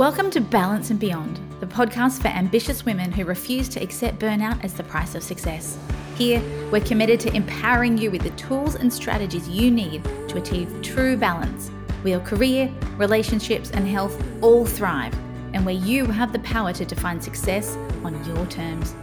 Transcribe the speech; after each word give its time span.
Welcome 0.00 0.30
to 0.30 0.40
Balance 0.40 0.88
and 0.88 0.98
Beyond, 0.98 1.38
the 1.60 1.66
podcast 1.66 2.22
for 2.22 2.28
ambitious 2.28 2.86
women 2.86 3.12
who 3.12 3.26
refuse 3.26 3.68
to 3.68 3.82
accept 3.82 4.18
burnout 4.18 4.64
as 4.64 4.72
the 4.72 4.82
price 4.82 5.14
of 5.14 5.22
success. 5.22 5.76
Here, 6.16 6.40
we're 6.72 6.80
committed 6.80 7.20
to 7.20 7.36
empowering 7.36 7.98
you 7.98 8.10
with 8.10 8.22
the 8.22 8.30
tools 8.30 8.76
and 8.76 8.90
strategies 8.90 9.46
you 9.46 9.70
need 9.70 10.02
to 10.28 10.38
achieve 10.38 10.80
true 10.80 11.18
balance, 11.18 11.68
where 12.00 12.12
your 12.12 12.20
career, 12.20 12.72
relationships, 12.96 13.72
and 13.72 13.86
health 13.86 14.18
all 14.40 14.64
thrive, 14.64 15.12
and 15.52 15.66
where 15.66 15.74
you 15.74 16.06
have 16.06 16.32
the 16.32 16.38
power 16.38 16.72
to 16.72 16.86
define 16.86 17.20
success 17.20 17.76
on 18.02 18.24
your 18.24 18.46
terms. 18.46 18.94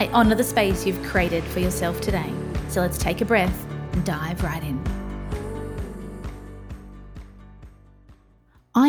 I 0.00 0.08
honour 0.08 0.34
the 0.34 0.42
space 0.42 0.84
you've 0.84 1.00
created 1.04 1.44
for 1.44 1.60
yourself 1.60 2.00
today. 2.00 2.32
So 2.70 2.80
let's 2.80 2.98
take 2.98 3.20
a 3.20 3.24
breath 3.24 3.64
and 3.92 4.04
dive 4.04 4.42
right 4.42 4.64
in. 4.64 4.89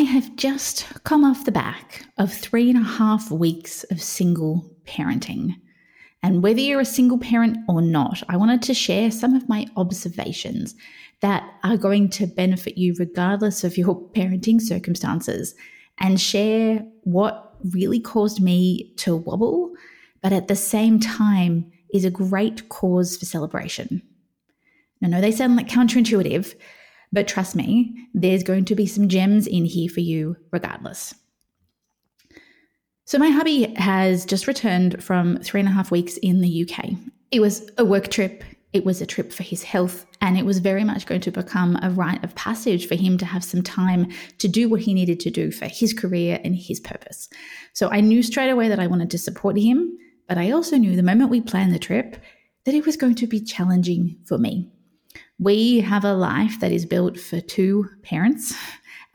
I 0.02 0.06
have 0.06 0.36
just 0.36 0.88
come 1.04 1.24
off 1.24 1.46
the 1.46 1.52
back 1.52 2.08
of 2.18 2.34
three 2.34 2.72
and 2.72 2.80
a 2.80 2.90
half 2.90 3.30
weeks 3.30 3.84
of 3.92 4.02
single 4.02 4.68
parenting. 4.84 5.54
And 6.24 6.42
whether 6.42 6.60
you're 6.60 6.80
a 6.80 6.86
single 6.86 7.20
parent 7.20 7.60
or 7.70 7.84
not, 7.84 8.24
I 8.28 8.36
wanted 8.36 8.64
to 8.64 8.74
share 8.74 9.12
some 9.12 9.36
of 9.36 9.48
my 9.48 9.68
observations 9.76 10.74
that 11.20 11.48
are 11.64 11.78
going 11.78 12.10
to 12.10 12.26
benefit 12.26 12.80
you 12.80 12.96
regardless 12.98 13.64
of 13.64 13.78
your 13.78 14.02
parenting 14.16 14.60
circumstances 14.60 15.54
and 16.00 16.20
share 16.20 16.84
what 17.04 17.54
really 17.72 18.00
caused 18.00 18.42
me 18.42 18.94
to 18.98 19.16
wobble, 19.16 19.72
but 20.24 20.34
at 20.34 20.48
the 20.48 20.56
same 20.56 21.00
time 21.00 21.72
is 21.94 22.06
a 22.06 22.10
great 22.10 22.70
cause 22.70 23.18
for 23.18 23.26
celebration. 23.26 24.02
I 25.04 25.10
know 25.10 25.22
they 25.22 25.32
sound 25.32 25.58
like 25.58 25.68
counterintuitive, 25.68 26.56
but 27.12 27.28
trust 27.28 27.56
me, 27.56 28.08
there's 28.14 28.44
going 28.44 28.66
to 28.66 28.76
be 28.76 28.86
some 28.86 29.08
gems 29.08 29.48
in 29.48 29.66
here 29.66 29.90
for 29.90 30.00
you 30.00 30.38
regardless. 30.52 31.14
So, 33.06 33.18
my 33.18 33.30
hubby 33.30 33.74
has 33.76 34.26
just 34.26 34.48
returned 34.48 35.04
from 35.04 35.38
three 35.38 35.60
and 35.60 35.68
a 35.68 35.74
half 35.74 35.92
weeks 35.92 36.18
in 36.18 36.40
the 36.40 36.66
UK. 36.70 36.92
It 37.32 37.42
was 37.42 37.70
a 37.78 37.84
work 37.84 38.08
trip, 38.08 38.44
it 38.72 38.86
was 38.86 39.02
a 39.02 39.06
trip 39.06 39.34
for 39.34 39.44
his 39.44 39.64
health, 39.64 40.06
and 40.22 40.38
it 40.38 40.46
was 40.46 40.60
very 40.60 40.86
much 40.86 41.06
going 41.06 41.20
to 41.22 41.32
become 41.32 41.78
a 41.82 41.90
rite 41.90 42.24
of 42.24 42.36
passage 42.36 42.88
for 42.88 42.96
him 42.96 43.18
to 43.18 43.26
have 43.26 43.44
some 43.44 43.64
time 43.64 44.08
to 44.38 44.48
do 44.48 44.70
what 44.70 44.82
he 44.82 44.94
needed 44.94 45.20
to 45.22 45.30
do 45.30 45.52
for 45.52 45.66
his 45.66 45.92
career 45.92 46.40
and 46.46 46.56
his 46.56 46.80
purpose. 46.80 47.28
So, 47.74 47.90
I 47.90 48.00
knew 48.00 48.24
straight 48.24 48.50
away 48.50 48.70
that 48.70 48.80
I 48.80 48.88
wanted 48.88 49.12
to 49.12 49.18
support 49.18 49.58
him, 49.58 49.98
but 50.30 50.38
I 50.38 50.52
also 50.52 50.78
knew 50.78 50.96
the 50.96 51.04
moment 51.04 51.32
we 51.32 51.42
planned 51.42 51.74
the 51.74 51.80
trip 51.80 52.16
that 52.64 52.76
it 52.76 52.86
was 52.86 52.96
going 52.96 53.16
to 53.16 53.28
be 53.28 53.42
challenging 53.42 54.20
for 54.26 54.38
me. 54.38 54.72
We 55.42 55.80
have 55.80 56.06
a 56.06 56.14
life 56.14 56.60
that 56.60 56.72
is 56.72 56.86
built 56.86 57.20
for 57.20 57.42
two 57.42 57.90
parents, 58.04 58.54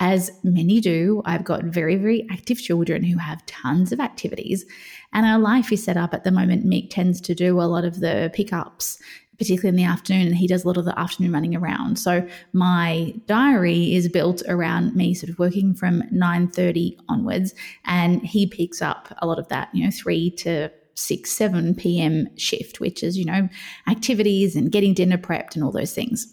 as 0.00 0.28
many 0.42 0.80
do. 0.80 1.22
I've 1.24 1.44
got 1.44 1.62
very, 1.62 1.94
very 1.94 2.26
active 2.28 2.58
children 2.58 3.04
who 3.04 3.16
have 3.18 3.46
tons 3.46 3.92
of 3.92 4.00
activities, 4.00 4.66
and 5.12 5.24
our 5.24 5.38
life 5.38 5.70
is 5.70 5.84
set 5.84 5.96
up 5.96 6.12
at 6.12 6.24
the 6.24 6.32
moment. 6.32 6.66
Mick 6.66 6.90
tends 6.90 7.20
to 7.20 7.34
do 7.36 7.60
a 7.60 7.70
lot 7.70 7.84
of 7.84 8.00
the 8.00 8.32
pickups, 8.34 9.00
particularly 9.38 9.68
in 9.68 9.76
the 9.76 9.88
afternoon, 9.88 10.26
and 10.26 10.34
he 10.34 10.48
does 10.48 10.64
a 10.64 10.66
lot 10.66 10.78
of 10.78 10.84
the 10.84 10.98
afternoon 10.98 11.30
running 11.30 11.54
around. 11.54 11.96
So 11.96 12.26
my 12.52 13.14
diary 13.26 13.94
is 13.94 14.08
built 14.08 14.42
around 14.48 14.96
me 14.96 15.14
sort 15.14 15.30
of 15.30 15.38
working 15.38 15.74
from 15.74 16.02
9:30 16.10 16.96
onwards, 17.08 17.54
and 17.84 18.20
he 18.26 18.48
picks 18.48 18.82
up 18.82 19.16
a 19.22 19.28
lot 19.28 19.38
of 19.38 19.46
that, 19.46 19.68
you 19.72 19.84
know, 19.84 19.92
three 19.92 20.30
to 20.38 20.72
6, 20.96 21.30
7 21.30 21.74
p.m. 21.74 22.28
shift, 22.36 22.80
which 22.80 23.02
is, 23.02 23.16
you 23.16 23.24
know, 23.24 23.48
activities 23.88 24.56
and 24.56 24.72
getting 24.72 24.94
dinner 24.94 25.18
prepped 25.18 25.54
and 25.54 25.62
all 25.62 25.72
those 25.72 25.94
things. 25.94 26.26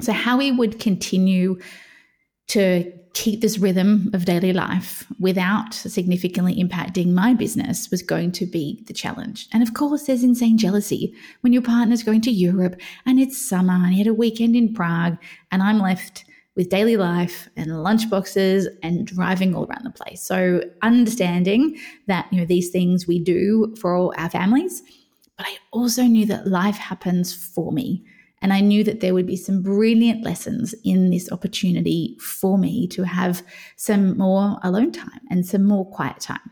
So, 0.00 0.12
how 0.12 0.38
we 0.38 0.50
would 0.50 0.80
continue 0.80 1.60
to 2.48 2.92
keep 3.14 3.40
this 3.40 3.58
rhythm 3.58 4.10
of 4.12 4.24
daily 4.24 4.52
life 4.52 5.06
without 5.20 5.72
significantly 5.72 6.56
impacting 6.56 7.12
my 7.12 7.32
business 7.32 7.88
was 7.90 8.02
going 8.02 8.32
to 8.32 8.44
be 8.44 8.82
the 8.88 8.92
challenge. 8.92 9.48
And 9.52 9.62
of 9.62 9.72
course, 9.72 10.04
there's 10.04 10.24
insane 10.24 10.58
jealousy 10.58 11.14
when 11.40 11.52
your 11.52 11.62
partner's 11.62 12.02
going 12.02 12.20
to 12.22 12.30
Europe 12.32 12.74
and 13.06 13.20
it's 13.20 13.40
summer 13.40 13.72
and 13.72 13.92
he 13.92 13.98
had 13.98 14.08
a 14.08 14.14
weekend 14.14 14.56
in 14.56 14.74
Prague 14.74 15.16
and 15.52 15.62
I'm 15.62 15.78
left 15.78 16.24
with 16.56 16.68
daily 16.68 16.96
life 16.96 17.48
and 17.56 17.68
lunchboxes 17.68 18.66
and 18.82 19.06
driving 19.06 19.54
all 19.54 19.66
around 19.66 19.84
the 19.84 19.90
place. 19.90 20.22
So 20.22 20.62
understanding 20.82 21.76
that, 22.06 22.26
you 22.32 22.38
know, 22.38 22.46
these 22.46 22.70
things 22.70 23.06
we 23.06 23.18
do 23.18 23.74
for 23.80 23.94
all 23.94 24.14
our 24.16 24.30
families, 24.30 24.82
but 25.36 25.46
I 25.46 25.56
also 25.72 26.02
knew 26.04 26.26
that 26.26 26.46
life 26.46 26.76
happens 26.76 27.34
for 27.34 27.72
me. 27.72 28.04
And 28.40 28.52
I 28.52 28.60
knew 28.60 28.84
that 28.84 29.00
there 29.00 29.14
would 29.14 29.26
be 29.26 29.36
some 29.36 29.62
brilliant 29.62 30.22
lessons 30.22 30.74
in 30.84 31.10
this 31.10 31.32
opportunity 31.32 32.16
for 32.20 32.58
me 32.58 32.86
to 32.88 33.04
have 33.04 33.42
some 33.76 34.18
more 34.18 34.58
alone 34.62 34.92
time 34.92 35.20
and 35.30 35.46
some 35.46 35.64
more 35.64 35.90
quiet 35.90 36.20
time. 36.20 36.50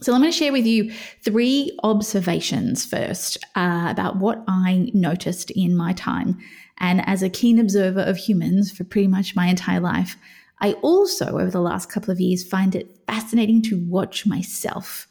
So 0.00 0.12
I'm 0.12 0.20
going 0.20 0.30
to 0.30 0.36
share 0.36 0.52
with 0.52 0.66
you 0.66 0.92
three 1.24 1.76
observations 1.82 2.84
first 2.84 3.36
uh, 3.56 3.88
about 3.90 4.18
what 4.18 4.44
I 4.46 4.90
noticed 4.94 5.50
in 5.52 5.76
my 5.76 5.92
time 5.94 6.38
and 6.78 7.06
as 7.06 7.22
a 7.22 7.30
keen 7.30 7.58
observer 7.58 8.00
of 8.00 8.16
humans 8.16 8.70
for 8.70 8.84
pretty 8.84 9.08
much 9.08 9.36
my 9.36 9.46
entire 9.46 9.80
life, 9.80 10.16
I 10.60 10.72
also, 10.74 11.38
over 11.38 11.50
the 11.50 11.60
last 11.60 11.90
couple 11.90 12.10
of 12.10 12.20
years, 12.20 12.44
find 12.44 12.74
it 12.74 13.00
fascinating 13.06 13.62
to 13.62 13.84
watch 13.88 14.26
myself. 14.26 15.06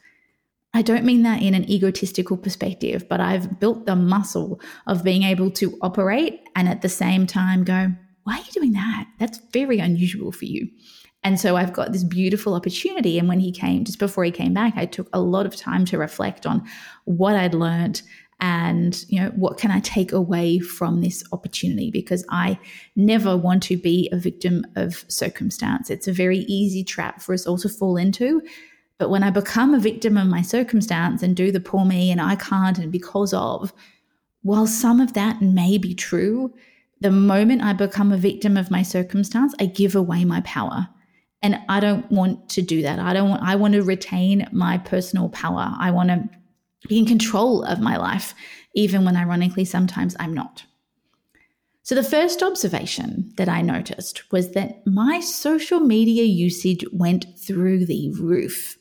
I 0.73 0.81
don't 0.81 1.06
mean 1.06 1.23
that 1.23 1.41
in 1.41 1.53
an 1.53 1.69
egotistical 1.69 2.38
perspective, 2.38 3.07
but 3.09 3.19
I've 3.19 3.59
built 3.59 3.85
the 3.85 3.95
muscle 3.95 4.59
of 4.85 5.03
being 5.03 5.23
able 5.23 5.50
to 5.51 5.77
operate 5.81 6.41
and 6.56 6.67
at 6.67 6.81
the 6.81 6.89
same 6.89 7.25
time 7.25 7.63
go, 7.63 7.91
why 8.23 8.35
are 8.35 8.44
you 8.44 8.51
doing 8.51 8.73
that? 8.73 9.07
That's 9.19 9.39
very 9.53 9.79
unusual 9.79 10.31
for 10.31 10.45
you. 10.45 10.67
And 11.23 11.39
so 11.39 11.56
I've 11.56 11.73
got 11.73 11.94
this 11.94 12.03
beautiful 12.03 12.53
opportunity. 12.53 13.17
And 13.17 13.27
when 13.27 13.39
he 13.39 13.51
came, 13.51 13.85
just 13.85 14.00
before 14.00 14.23
he 14.23 14.31
came 14.31 14.53
back, 14.53 14.73
I 14.75 14.85
took 14.85 15.09
a 15.13 15.19
lot 15.19 15.45
of 15.45 15.56
time 15.56 15.85
to 15.85 15.97
reflect 15.97 16.45
on 16.45 16.67
what 17.06 17.35
I'd 17.35 17.53
learned 17.53 18.01
and 18.40 19.03
you 19.09 19.20
know 19.20 19.30
what 19.30 19.58
can 19.58 19.72
i 19.72 19.80
take 19.80 20.12
away 20.12 20.59
from 20.59 21.02
this 21.02 21.24
opportunity? 21.31 21.90
Because 21.90 22.25
i 22.30 22.59
never 22.96 23.36
want 23.36 23.64
to 23.64 23.78
be 23.78 24.09
a 24.12 24.18
victim 24.18 24.66
of 24.75 25.06
circumstance. 25.08 25.90
It's 25.90 26.08
a 26.08 26.14
very 26.14 26.40
easy 26.40 26.84
trap 26.84 27.22
for 27.22 27.34
us 27.34 27.48
all 27.48 27.58
to 27.59 27.70
fall 27.70 27.98
into. 27.98 28.42
But 29.00 29.09
when 29.09 29.24
i 29.24 29.30
become 29.30 29.74
a 29.74 29.80
victim 29.80 30.18
of 30.18 30.28
my 30.28 30.42
circumstance 30.42 31.24
and 31.24 31.36
do 31.36 31.52
the 31.52 31.59
poor 31.59 31.86
me 31.86 32.12
and 32.12 32.22
i 32.22 32.36
can't 32.36 32.78
and 32.78 32.92
because 32.92 33.34
of 33.34 33.74
while 34.42 34.68
some 34.68 35.00
of 35.02 35.14
that 35.14 35.42
may 35.42 35.78
be 35.78 35.94
true 35.94 36.54
the 37.02 37.12
moment 37.12 37.64
i 37.64 37.74
become 37.74 38.12
a 38.12 38.18
victim 38.18 38.58
of 38.58 38.72
my 38.72 38.81
circumstance 38.84 39.54
i 39.59 39.66
give 39.66 39.96
away 39.96 40.25
my 40.25 40.42
power. 40.42 40.88
And 41.42 41.59
i 41.69 41.80
don't 41.80 42.09
want 42.12 42.50
to 42.50 42.62
do 42.62 42.81
that. 42.84 43.00
I 43.00 43.14
don't 43.14 43.30
want 43.30 43.44
i 43.44 43.56
want 43.56 43.74
to 43.74 43.84
retain 43.84 44.48
my 44.52 44.78
personal 44.78 45.30
power. 45.30 45.72
I 45.80 45.92
want 45.92 46.09
to 46.09 46.30
be 46.88 46.99
in 46.99 47.05
control 47.05 47.63
of 47.63 47.79
my 47.79 47.97
life, 47.97 48.33
even 48.75 49.05
when 49.05 49.15
ironically 49.15 49.65
sometimes 49.65 50.15
I'm 50.19 50.33
not. 50.33 50.63
So, 51.83 51.95
the 51.95 52.03
first 52.03 52.43
observation 52.43 53.31
that 53.38 53.47
I 53.47 53.61
noticed 53.61 54.29
was 54.31 54.51
that 54.51 54.85
my 54.85 55.21
social 55.21 55.79
media 55.79 56.23
usage 56.23 56.83
went 56.91 57.25
through 57.39 57.85
the 57.85 58.11
roof. 58.19 58.77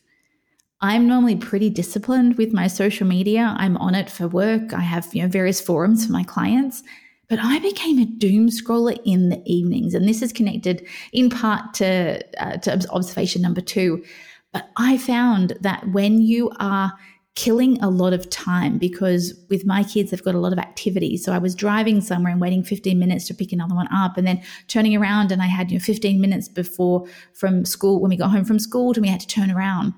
I'm 0.80 1.06
normally 1.06 1.36
pretty 1.36 1.70
disciplined 1.70 2.36
with 2.36 2.52
my 2.52 2.66
social 2.66 3.06
media. 3.06 3.54
I'm 3.58 3.76
on 3.76 3.94
it 3.94 4.10
for 4.10 4.28
work. 4.28 4.74
I 4.74 4.80
have 4.80 5.14
you 5.14 5.22
know, 5.22 5.28
various 5.28 5.60
forums 5.60 6.04
for 6.04 6.12
my 6.12 6.24
clients. 6.24 6.82
But 7.28 7.38
I 7.40 7.58
became 7.60 7.98
a 7.98 8.06
doom 8.06 8.48
scroller 8.48 8.98
in 9.04 9.28
the 9.30 9.42
evenings. 9.46 9.94
And 9.94 10.08
this 10.08 10.20
is 10.20 10.32
connected 10.32 10.86
in 11.12 11.30
part 11.30 11.74
to, 11.74 12.20
uh, 12.38 12.56
to 12.58 12.90
observation 12.90 13.40
number 13.40 13.60
two. 13.60 14.04
But 14.52 14.68
I 14.76 14.98
found 14.98 15.56
that 15.60 15.88
when 15.88 16.20
you 16.20 16.50
are 16.58 16.92
killing 17.36 17.80
a 17.82 17.90
lot 17.90 18.14
of 18.14 18.28
time 18.30 18.78
because 18.78 19.34
with 19.50 19.66
my 19.66 19.84
kids, 19.84 20.10
they've 20.10 20.22
got 20.22 20.34
a 20.34 20.40
lot 20.40 20.54
of 20.54 20.58
activity. 20.58 21.18
So 21.18 21.32
I 21.32 21.38
was 21.38 21.54
driving 21.54 22.00
somewhere 22.00 22.32
and 22.32 22.40
waiting 22.40 22.64
15 22.64 22.98
minutes 22.98 23.26
to 23.26 23.34
pick 23.34 23.52
another 23.52 23.74
one 23.74 23.88
up 23.94 24.16
and 24.16 24.26
then 24.26 24.42
turning 24.68 24.96
around 24.96 25.30
and 25.30 25.42
I 25.42 25.46
had, 25.46 25.70
you 25.70 25.78
know, 25.78 25.84
15 25.84 26.18
minutes 26.18 26.48
before 26.48 27.06
from 27.34 27.66
school, 27.66 28.00
when 28.00 28.08
we 28.08 28.16
got 28.16 28.30
home 28.30 28.46
from 28.46 28.58
school, 28.58 28.92
and 28.94 29.02
we 29.02 29.08
had 29.08 29.20
to 29.20 29.26
turn 29.26 29.50
around. 29.50 29.92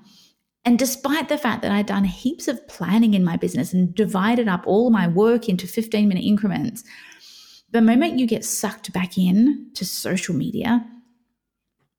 And 0.65 0.77
despite 0.77 1.29
the 1.29 1.37
fact 1.37 1.61
that 1.61 1.71
I'd 1.71 1.85
done 1.85 2.03
heaps 2.03 2.49
of 2.49 2.67
planning 2.67 3.13
in 3.13 3.23
my 3.23 3.37
business 3.37 3.73
and 3.73 3.95
divided 3.95 4.49
up 4.49 4.67
all 4.67 4.89
my 4.89 5.07
work 5.07 5.47
into 5.47 5.65
15 5.65 6.09
minute 6.09 6.25
increments, 6.25 6.83
the 7.71 7.81
moment 7.81 8.19
you 8.19 8.27
get 8.27 8.43
sucked 8.43 8.91
back 8.91 9.17
in 9.17 9.71
to 9.75 9.85
social 9.85 10.35
media, 10.35 10.85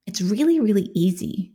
it's 0.07 0.21
really, 0.21 0.61
really 0.61 0.91
easy 0.95 1.55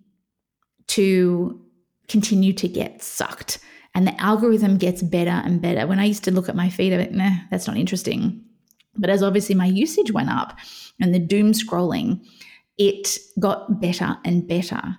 to 0.88 1.62
continue 2.08 2.54
to 2.54 2.68
get 2.68 3.04
sucked 3.04 3.60
and 3.96 4.06
the 4.06 4.22
algorithm 4.22 4.78
gets 4.78 5.02
better 5.02 5.32
and 5.32 5.62
better. 5.62 5.88
When 5.88 6.00
I 6.00 6.06
used 6.06 6.26
to 6.26 6.32
look 6.32 6.50
at 6.50 6.56
my 6.56 6.70
feed, 6.70 6.94
I 6.94 6.98
went, 6.98 7.14
nah, 7.14 7.32
that's 7.50 7.66
not 7.66 7.78
interesting. 7.78 8.44
But 8.98 9.10
as 9.10 9.24
obviously 9.24 9.56
my 9.56 9.66
usage 9.66 10.12
went 10.12 10.30
up 10.30 10.58
and 11.02 11.16
the 11.16 11.20
doom 11.20 11.54
scrolling, 11.54 12.24
it 12.78 13.18
got 13.40 13.82
better 13.82 14.18
and 14.26 14.48
better. 14.48 14.98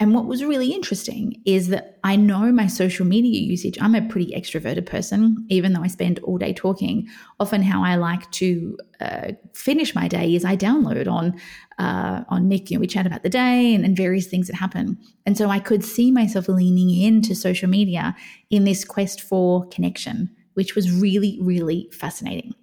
And 0.00 0.14
what 0.14 0.26
was 0.26 0.44
really 0.44 0.72
interesting 0.72 1.42
is 1.44 1.68
that 1.68 1.98
I 2.04 2.14
know 2.14 2.52
my 2.52 2.68
social 2.68 3.04
media 3.04 3.40
usage. 3.40 3.76
I'm 3.80 3.96
a 3.96 4.06
pretty 4.06 4.32
extroverted 4.32 4.86
person, 4.86 5.44
even 5.48 5.72
though 5.72 5.82
I 5.82 5.88
spend 5.88 6.20
all 6.20 6.38
day 6.38 6.52
talking. 6.52 7.08
Often, 7.40 7.64
how 7.64 7.82
I 7.82 7.96
like 7.96 8.30
to 8.32 8.78
uh, 9.00 9.32
finish 9.54 9.96
my 9.96 10.06
day 10.06 10.36
is 10.36 10.44
I 10.44 10.56
download 10.56 11.08
on 11.08 11.34
uh, 11.80 12.22
on 12.28 12.46
Nick. 12.48 12.70
You 12.70 12.76
know, 12.76 12.80
we 12.80 12.86
chat 12.86 13.06
about 13.06 13.24
the 13.24 13.28
day 13.28 13.74
and, 13.74 13.84
and 13.84 13.96
various 13.96 14.28
things 14.28 14.46
that 14.46 14.54
happen. 14.54 14.98
And 15.26 15.36
so 15.36 15.48
I 15.48 15.58
could 15.58 15.84
see 15.84 16.12
myself 16.12 16.48
leaning 16.48 16.90
into 16.90 17.34
social 17.34 17.68
media 17.68 18.14
in 18.50 18.62
this 18.62 18.84
quest 18.84 19.20
for 19.20 19.66
connection, 19.66 20.30
which 20.54 20.76
was 20.76 20.92
really, 20.92 21.38
really 21.42 21.88
fascinating 21.92 22.54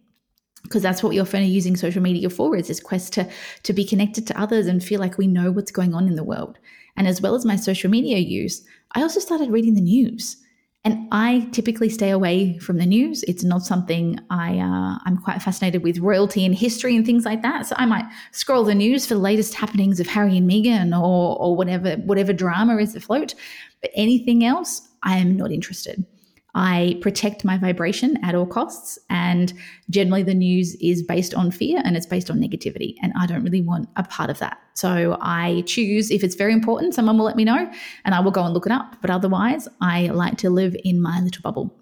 because 0.65 0.83
that's 0.83 1.01
what 1.01 1.09
we 1.09 1.19
often 1.19 1.41
are 1.41 1.45
using 1.45 1.75
social 1.75 2.01
media 2.01 2.29
for 2.29 2.55
is 2.55 2.67
this 2.67 2.79
quest 2.79 3.13
to 3.13 3.29
to 3.63 3.73
be 3.73 3.85
connected 3.85 4.27
to 4.27 4.39
others 4.39 4.67
and 4.67 4.83
feel 4.83 4.99
like 4.99 5.17
we 5.17 5.27
know 5.27 5.51
what's 5.51 5.71
going 5.71 5.93
on 5.93 6.07
in 6.07 6.15
the 6.15 6.23
world 6.23 6.59
and 6.97 7.07
as 7.07 7.21
well 7.21 7.35
as 7.35 7.45
my 7.45 7.55
social 7.55 7.89
media 7.89 8.17
use, 8.17 8.63
I 8.93 9.01
also 9.01 9.19
started 9.19 9.51
reading 9.51 9.75
the 9.75 9.81
news. 9.81 10.37
And 10.83 11.07
I 11.11 11.49
typically 11.51 11.89
stay 11.89 12.11
away 12.11 12.59
from 12.59 12.77
the 12.77 12.85
news. 12.85 13.23
It's 13.23 13.43
not 13.43 13.63
something 13.63 14.19
I 14.29 14.59
uh, 14.59 14.99
I'm 15.03 15.17
quite 15.17 15.41
fascinated 15.41 15.81
with 15.81 15.97
royalty 15.97 16.45
and 16.45 16.53
history 16.53 16.95
and 16.95 17.03
things 17.03 17.25
like 17.25 17.41
that. 17.41 17.65
So 17.65 17.75
I 17.79 17.87
might 17.87 18.05
scroll 18.31 18.63
the 18.63 18.75
news 18.75 19.07
for 19.07 19.15
the 19.15 19.19
latest 19.19 19.55
happenings 19.55 19.99
of 19.99 20.05
Harry 20.05 20.37
and 20.37 20.47
Meghan 20.47 20.93
or 20.93 21.39
or 21.39 21.55
whatever 21.55 21.95
whatever 21.95 22.33
drama 22.33 22.77
is 22.77 22.95
afloat. 22.95 23.33
But 23.81 23.89
anything 23.95 24.45
else, 24.45 24.87
I 25.01 25.17
am 25.17 25.35
not 25.35 25.51
interested. 25.51 26.05
I 26.55 26.97
protect 27.01 27.43
my 27.43 27.57
vibration 27.57 28.17
at 28.23 28.33
all 28.33 28.45
costs. 28.45 28.97
And 29.09 29.53
generally, 29.89 30.23
the 30.23 30.33
news 30.33 30.75
is 30.75 31.03
based 31.03 31.33
on 31.33 31.51
fear 31.51 31.81
and 31.83 31.97
it's 31.97 32.05
based 32.05 32.31
on 32.31 32.39
negativity. 32.39 32.95
And 33.03 33.11
I 33.19 33.25
don't 33.27 33.43
really 33.43 33.61
want 33.61 33.89
a 33.97 34.03
part 34.03 34.29
of 34.29 34.39
that. 34.39 34.57
So 34.73 35.17
I 35.21 35.63
choose, 35.67 36.09
if 36.11 36.23
it's 36.23 36.35
very 36.35 36.53
important, 36.53 36.95
someone 36.95 37.17
will 37.17 37.25
let 37.25 37.35
me 37.35 37.43
know 37.43 37.69
and 38.05 38.15
I 38.15 38.21
will 38.21 38.31
go 38.31 38.43
and 38.43 38.53
look 38.53 38.65
it 38.65 38.71
up. 38.71 38.95
But 39.01 39.09
otherwise, 39.09 39.67
I 39.81 40.07
like 40.07 40.37
to 40.39 40.49
live 40.49 40.75
in 40.85 41.01
my 41.01 41.19
little 41.19 41.41
bubble. 41.41 41.77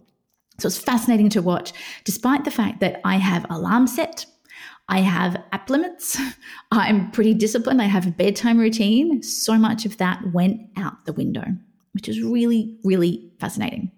So 0.60 0.68
it's 0.68 0.78
fascinating 0.78 1.30
to 1.30 1.42
watch, 1.42 1.72
despite 2.04 2.44
the 2.44 2.52
fact 2.52 2.80
that 2.80 3.00
I 3.04 3.18
have 3.18 3.46
alarm 3.50 3.88
set. 3.88 4.26
I 4.90 5.00
have 5.00 5.42
app 5.54 5.70
limits. 5.70 6.20
I'm 6.72 7.10
pretty 7.12 7.34
disciplined. 7.34 7.82
I 7.82 7.86
have 7.86 8.06
a 8.06 8.12
bedtime 8.12 8.58
routine. 8.58 9.24
So 9.24 9.58
much 9.58 9.86
of 9.86 9.98
that 9.98 10.22
went 10.34 10.60
out 10.78 11.06
the 11.06 11.14
window, 11.14 11.46
which 11.94 12.10
is 12.10 12.22
really, 12.22 12.78
really 12.84 13.32
fascinating. 13.40 13.92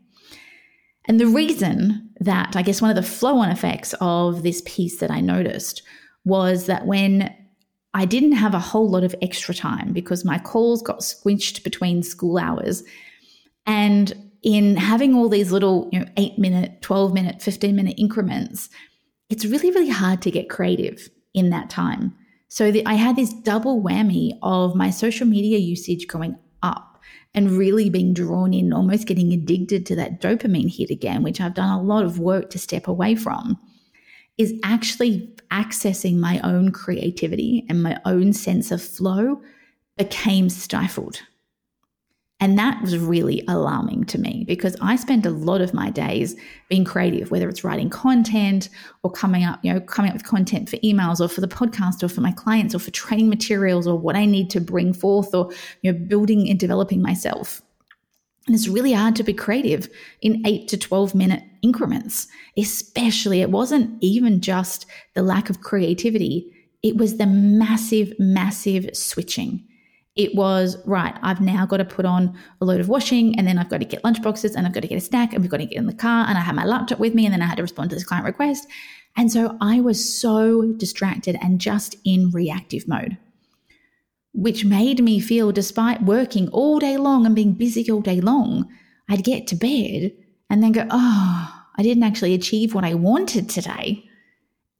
And 1.07 1.19
the 1.19 1.27
reason 1.27 2.09
that 2.19 2.55
I 2.55 2.61
guess 2.61 2.81
one 2.81 2.89
of 2.89 2.95
the 2.95 3.03
flow 3.03 3.37
on 3.37 3.49
effects 3.49 3.93
of 4.01 4.43
this 4.43 4.61
piece 4.65 4.99
that 4.99 5.11
I 5.11 5.21
noticed 5.21 5.83
was 6.23 6.65
that 6.65 6.85
when 6.85 7.33
I 7.93 8.05
didn't 8.05 8.33
have 8.33 8.53
a 8.53 8.59
whole 8.59 8.89
lot 8.89 9.05
of 9.05 9.15
extra 9.21 9.55
time 9.55 9.93
because 9.93 10.25
my 10.25 10.37
calls 10.37 10.81
got 10.81 11.03
squinched 11.03 11.63
between 11.63 12.03
school 12.03 12.37
hours. 12.37 12.83
And 13.65 14.31
in 14.43 14.75
having 14.75 15.15
all 15.15 15.29
these 15.29 15.51
little, 15.51 15.89
you 15.93 15.99
know, 15.99 16.05
eight 16.17 16.37
minute, 16.37 16.81
12 16.81 17.13
minute, 17.13 17.41
15 17.41 17.73
minute 17.73 17.95
increments, 17.97 18.69
it's 19.29 19.45
really, 19.45 19.71
really 19.71 19.89
hard 19.89 20.21
to 20.23 20.31
get 20.31 20.49
creative 20.49 21.09
in 21.33 21.51
that 21.51 21.69
time. 21.69 22.13
So 22.49 22.69
the, 22.69 22.85
I 22.85 22.95
had 22.95 23.15
this 23.15 23.33
double 23.33 23.81
whammy 23.81 24.37
of 24.41 24.75
my 24.75 24.89
social 24.89 25.25
media 25.25 25.57
usage 25.57 26.07
going 26.07 26.37
up 26.63 26.94
and 27.35 27.51
really 27.51 27.89
being 27.89 28.13
drawn 28.13 28.53
in, 28.53 28.73
almost 28.73 29.05
getting 29.05 29.33
addicted 29.33 29.85
to 29.85 29.95
that 29.97 30.21
dopamine 30.21 30.73
hit 30.75 30.89
again, 30.89 31.21
which 31.21 31.39
I've 31.41 31.53
done 31.53 31.77
a 31.77 31.81
lot 31.81 32.05
of 32.05 32.17
work 32.17 32.49
to 32.51 32.59
step 32.59 32.87
away 32.87 33.13
from, 33.15 33.59
is 34.37 34.53
actually 34.63 35.29
accessing 35.51 36.15
my 36.15 36.39
own 36.39 36.71
creativity 36.71 37.65
and 37.69 37.83
my 37.83 37.99
own 38.05 38.33
sense 38.33 38.71
of 38.71 38.81
flow 38.81 39.41
became 39.97 40.49
stifled. 40.49 41.21
And 42.45 42.59
that 42.59 42.79
was 42.79 42.95
really 42.99 43.43
alarming 43.47 44.03
to 44.03 44.19
me 44.19 44.43
because 44.47 44.77
I 44.79 44.97
spend 44.97 45.25
a 45.25 45.31
lot 45.31 45.61
of 45.61 45.73
my 45.73 45.89
days 45.89 46.35
being 46.69 46.85
creative, 46.85 47.31
whether 47.31 47.49
it's 47.49 47.63
writing 47.63 47.89
content 47.89 48.69
or 49.01 49.09
coming 49.09 49.43
up, 49.43 49.59
you 49.63 49.73
know, 49.73 49.79
coming 49.79 50.11
up 50.11 50.15
with 50.15 50.27
content 50.27 50.69
for 50.69 50.77
emails 50.77 51.19
or 51.19 51.27
for 51.27 51.41
the 51.41 51.47
podcast 51.47 52.03
or 52.03 52.07
for 52.07 52.21
my 52.21 52.31
clients 52.31 52.75
or 52.75 52.77
for 52.77 52.91
training 52.91 53.29
materials 53.29 53.87
or 53.87 53.97
what 53.97 54.15
I 54.15 54.27
need 54.27 54.51
to 54.51 54.61
bring 54.61 54.93
forth 54.93 55.33
or, 55.33 55.51
you 55.81 55.91
know, 55.91 55.97
building 55.97 56.47
and 56.47 56.59
developing 56.59 57.01
myself. 57.01 57.63
And 58.45 58.55
it's 58.55 58.67
really 58.67 58.93
hard 58.93 59.15
to 59.15 59.23
be 59.23 59.33
creative 59.33 59.89
in 60.21 60.45
eight 60.45 60.67
to 60.67 60.77
12 60.77 61.15
minute 61.15 61.41
increments, 61.63 62.27
especially 62.59 63.41
it 63.41 63.49
wasn't 63.49 63.97
even 64.03 64.39
just 64.39 64.85
the 65.15 65.23
lack 65.23 65.49
of 65.49 65.61
creativity, 65.61 66.53
it 66.83 66.95
was 66.95 67.17
the 67.17 67.25
massive, 67.25 68.13
massive 68.19 68.95
switching 68.95 69.63
it 70.15 70.33
was 70.33 70.77
right 70.85 71.17
i've 71.21 71.41
now 71.41 71.65
got 71.65 71.77
to 71.77 71.85
put 71.85 72.05
on 72.05 72.37
a 72.61 72.65
load 72.65 72.79
of 72.79 72.89
washing 72.89 73.37
and 73.37 73.47
then 73.47 73.57
i've 73.57 73.69
got 73.69 73.79
to 73.79 73.85
get 73.85 74.03
lunch 74.03 74.21
boxes 74.21 74.55
and 74.55 74.65
i've 74.65 74.73
got 74.73 74.81
to 74.81 74.87
get 74.87 74.97
a 74.97 75.01
snack 75.01 75.33
and 75.33 75.41
we've 75.41 75.51
got 75.51 75.57
to 75.57 75.65
get 75.65 75.77
in 75.77 75.85
the 75.85 75.93
car 75.93 76.25
and 76.27 76.37
i 76.37 76.41
had 76.41 76.55
my 76.55 76.65
laptop 76.65 76.99
with 76.99 77.13
me 77.13 77.25
and 77.25 77.33
then 77.33 77.41
i 77.41 77.45
had 77.45 77.57
to 77.57 77.61
respond 77.61 77.89
to 77.89 77.95
this 77.95 78.05
client 78.05 78.25
request. 78.25 78.67
And 79.17 79.31
so 79.31 79.57
i 79.61 79.79
was 79.79 80.19
so 80.19 80.73
distracted 80.73 81.37
and 81.41 81.61
just 81.61 81.95
in 82.03 82.31
reactive 82.31 82.87
mode 82.87 83.17
which 84.33 84.65
made 84.65 85.01
me 85.01 85.21
feel 85.21 85.53
despite 85.53 86.03
working 86.03 86.49
all 86.49 86.79
day 86.79 86.97
long 86.97 87.25
and 87.25 87.35
being 87.35 87.53
busy 87.53 87.89
all 87.89 88.01
day 88.01 88.19
long 88.19 88.67
i'd 89.09 89.23
get 89.23 89.47
to 89.47 89.55
bed 89.55 90.11
and 90.49 90.61
then 90.61 90.73
go 90.73 90.85
oh 90.89 91.63
i 91.77 91.83
didn't 91.83 92.03
actually 92.03 92.33
achieve 92.33 92.73
what 92.73 92.83
i 92.83 92.93
wanted 92.93 93.49
today 93.49 94.03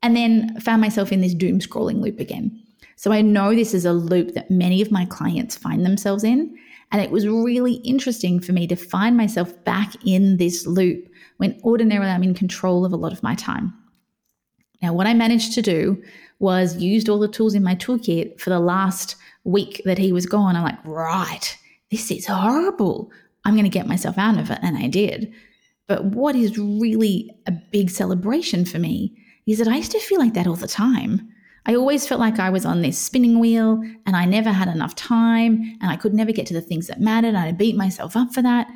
and 0.03 0.17
then 0.17 0.59
found 0.59 0.81
myself 0.81 1.13
in 1.13 1.21
this 1.21 1.33
doom 1.33 1.59
scrolling 1.59 2.01
loop 2.01 2.19
again 2.19 2.64
so 2.95 3.11
I 3.11 3.21
know 3.21 3.53
this 3.53 3.73
is 3.73 3.85
a 3.85 3.93
loop 3.93 4.33
that 4.33 4.49
many 4.49 4.81
of 4.81 4.91
my 4.91 5.05
clients 5.05 5.55
find 5.55 5.85
themselves 5.85 6.23
in. 6.23 6.55
And 6.91 7.01
it 7.01 7.11
was 7.11 7.27
really 7.27 7.73
interesting 7.83 8.39
for 8.39 8.53
me 8.53 8.67
to 8.67 8.75
find 8.75 9.17
myself 9.17 9.51
back 9.65 9.93
in 10.05 10.37
this 10.37 10.65
loop 10.65 11.09
when 11.37 11.59
ordinarily 11.63 12.09
I'm 12.09 12.23
in 12.23 12.33
control 12.33 12.85
of 12.85 12.93
a 12.93 12.97
lot 12.97 13.11
of 13.11 13.23
my 13.23 13.35
time. 13.35 13.73
Now, 14.81 14.93
what 14.93 15.07
I 15.07 15.13
managed 15.13 15.53
to 15.53 15.61
do 15.61 16.01
was 16.39 16.77
used 16.77 17.09
all 17.09 17.19
the 17.19 17.27
tools 17.27 17.55
in 17.55 17.63
my 17.63 17.75
toolkit 17.75 18.39
for 18.39 18.49
the 18.49 18.59
last 18.59 19.15
week 19.43 19.81
that 19.85 19.97
he 19.97 20.11
was 20.11 20.25
gone. 20.25 20.55
I'm 20.55 20.63
like, 20.63 20.77
right, 20.85 21.57
this 21.91 22.11
is 22.11 22.27
horrible. 22.27 23.11
I'm 23.45 23.53
going 23.53 23.63
to 23.63 23.69
get 23.69 23.87
myself 23.87 24.17
out 24.17 24.37
of 24.37 24.51
it. 24.51 24.59
And 24.61 24.77
I 24.77 24.87
did. 24.87 25.33
But 25.87 26.05
what 26.05 26.35
is 26.35 26.57
really 26.57 27.31
a 27.45 27.51
big 27.51 27.89
celebration 27.89 28.65
for 28.65 28.79
me 28.79 29.15
is 29.47 29.59
that 29.59 29.67
I 29.67 29.77
used 29.77 29.91
to 29.91 29.99
feel 29.99 30.19
like 30.19 30.33
that 30.33 30.47
all 30.47 30.55
the 30.55 30.67
time. 30.67 31.29
I 31.67 31.75
always 31.75 32.07
felt 32.07 32.19
like 32.19 32.39
I 32.39 32.49
was 32.49 32.65
on 32.65 32.81
this 32.81 32.97
spinning 32.97 33.39
wheel 33.39 33.81
and 34.05 34.15
I 34.15 34.25
never 34.25 34.51
had 34.51 34.67
enough 34.67 34.93
time 34.95 35.77
and 35.81 35.89
I 35.91 35.95
could 35.95 36.13
never 36.13 36.31
get 36.31 36.45
to 36.47 36.53
the 36.53 36.61
things 36.61 36.87
that 36.87 37.01
mattered. 37.01 37.35
I 37.35 37.51
beat 37.51 37.75
myself 37.75 38.15
up 38.15 38.33
for 38.33 38.41
that. 38.43 38.67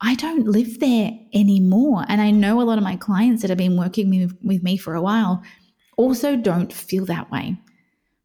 I 0.00 0.14
don't 0.14 0.46
live 0.46 0.80
there 0.80 1.10
anymore. 1.34 2.04
And 2.08 2.20
I 2.20 2.30
know 2.30 2.60
a 2.60 2.64
lot 2.64 2.78
of 2.78 2.84
my 2.84 2.96
clients 2.96 3.42
that 3.42 3.50
have 3.50 3.58
been 3.58 3.76
working 3.76 4.10
with, 4.42 4.62
me 4.62 4.76
for 4.76 4.94
a 4.94 5.02
while 5.02 5.42
also 5.96 6.36
don't 6.36 6.72
feel 6.72 7.04
that 7.06 7.30
way. 7.30 7.56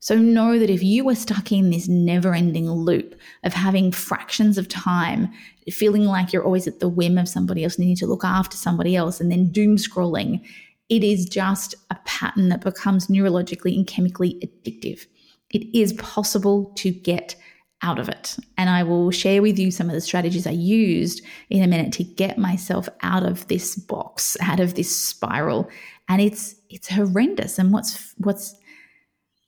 So 0.01 0.17
know 0.17 0.57
that 0.57 0.69
if 0.69 0.81
you 0.81 1.07
are 1.09 1.15
stuck 1.15 1.51
in 1.51 1.69
this 1.69 1.89
never 1.89 2.33
ending 2.33 2.71
loop 2.71 3.15
of 3.43 3.53
having 3.53 3.91
fractions 3.91 4.57
of 4.57 4.69
time, 4.69 5.29
feeling 5.69 6.05
like 6.05 6.31
you're 6.31 6.43
always 6.43 6.67
at 6.67 6.79
the 6.79 6.87
whim 6.87 7.17
of 7.17 7.27
somebody 7.27 7.65
else, 7.65 7.77
needing 7.77 7.97
to 7.97 8.07
look 8.07 8.23
after 8.23 8.55
somebody 8.55 8.95
else, 8.95 9.19
and 9.19 9.29
then 9.29 9.51
doom 9.51 9.75
scrolling, 9.75 10.41
it 10.89 11.03
is 11.03 11.25
just 11.25 11.75
a 11.91 11.97
pattern 12.05 12.49
that 12.49 12.61
becomes 12.61 13.07
neurologically 13.07 13.75
and 13.75 13.87
chemically 13.87 14.39
addictive. 14.43 15.05
It 15.51 15.65
is 15.77 15.93
possible 15.93 16.71
to 16.77 16.91
get 16.91 17.35
out 17.81 17.99
of 17.99 18.09
it. 18.09 18.37
And 18.57 18.69
I 18.69 18.83
will 18.83 19.09
share 19.11 19.41
with 19.41 19.57
you 19.57 19.71
some 19.71 19.87
of 19.87 19.93
the 19.93 20.01
strategies 20.01 20.45
I 20.45 20.51
used 20.51 21.21
in 21.49 21.63
a 21.63 21.67
minute 21.67 21.93
to 21.93 22.03
get 22.03 22.37
myself 22.37 22.89
out 23.01 23.23
of 23.23 23.47
this 23.47 23.75
box, 23.75 24.35
out 24.41 24.59
of 24.59 24.75
this 24.75 24.93
spiral. 24.93 25.69
And 26.09 26.21
it's 26.21 26.55
it's 26.69 26.89
horrendous. 26.89 27.57
And 27.57 27.71
what's 27.71 28.13
what's 28.17 28.55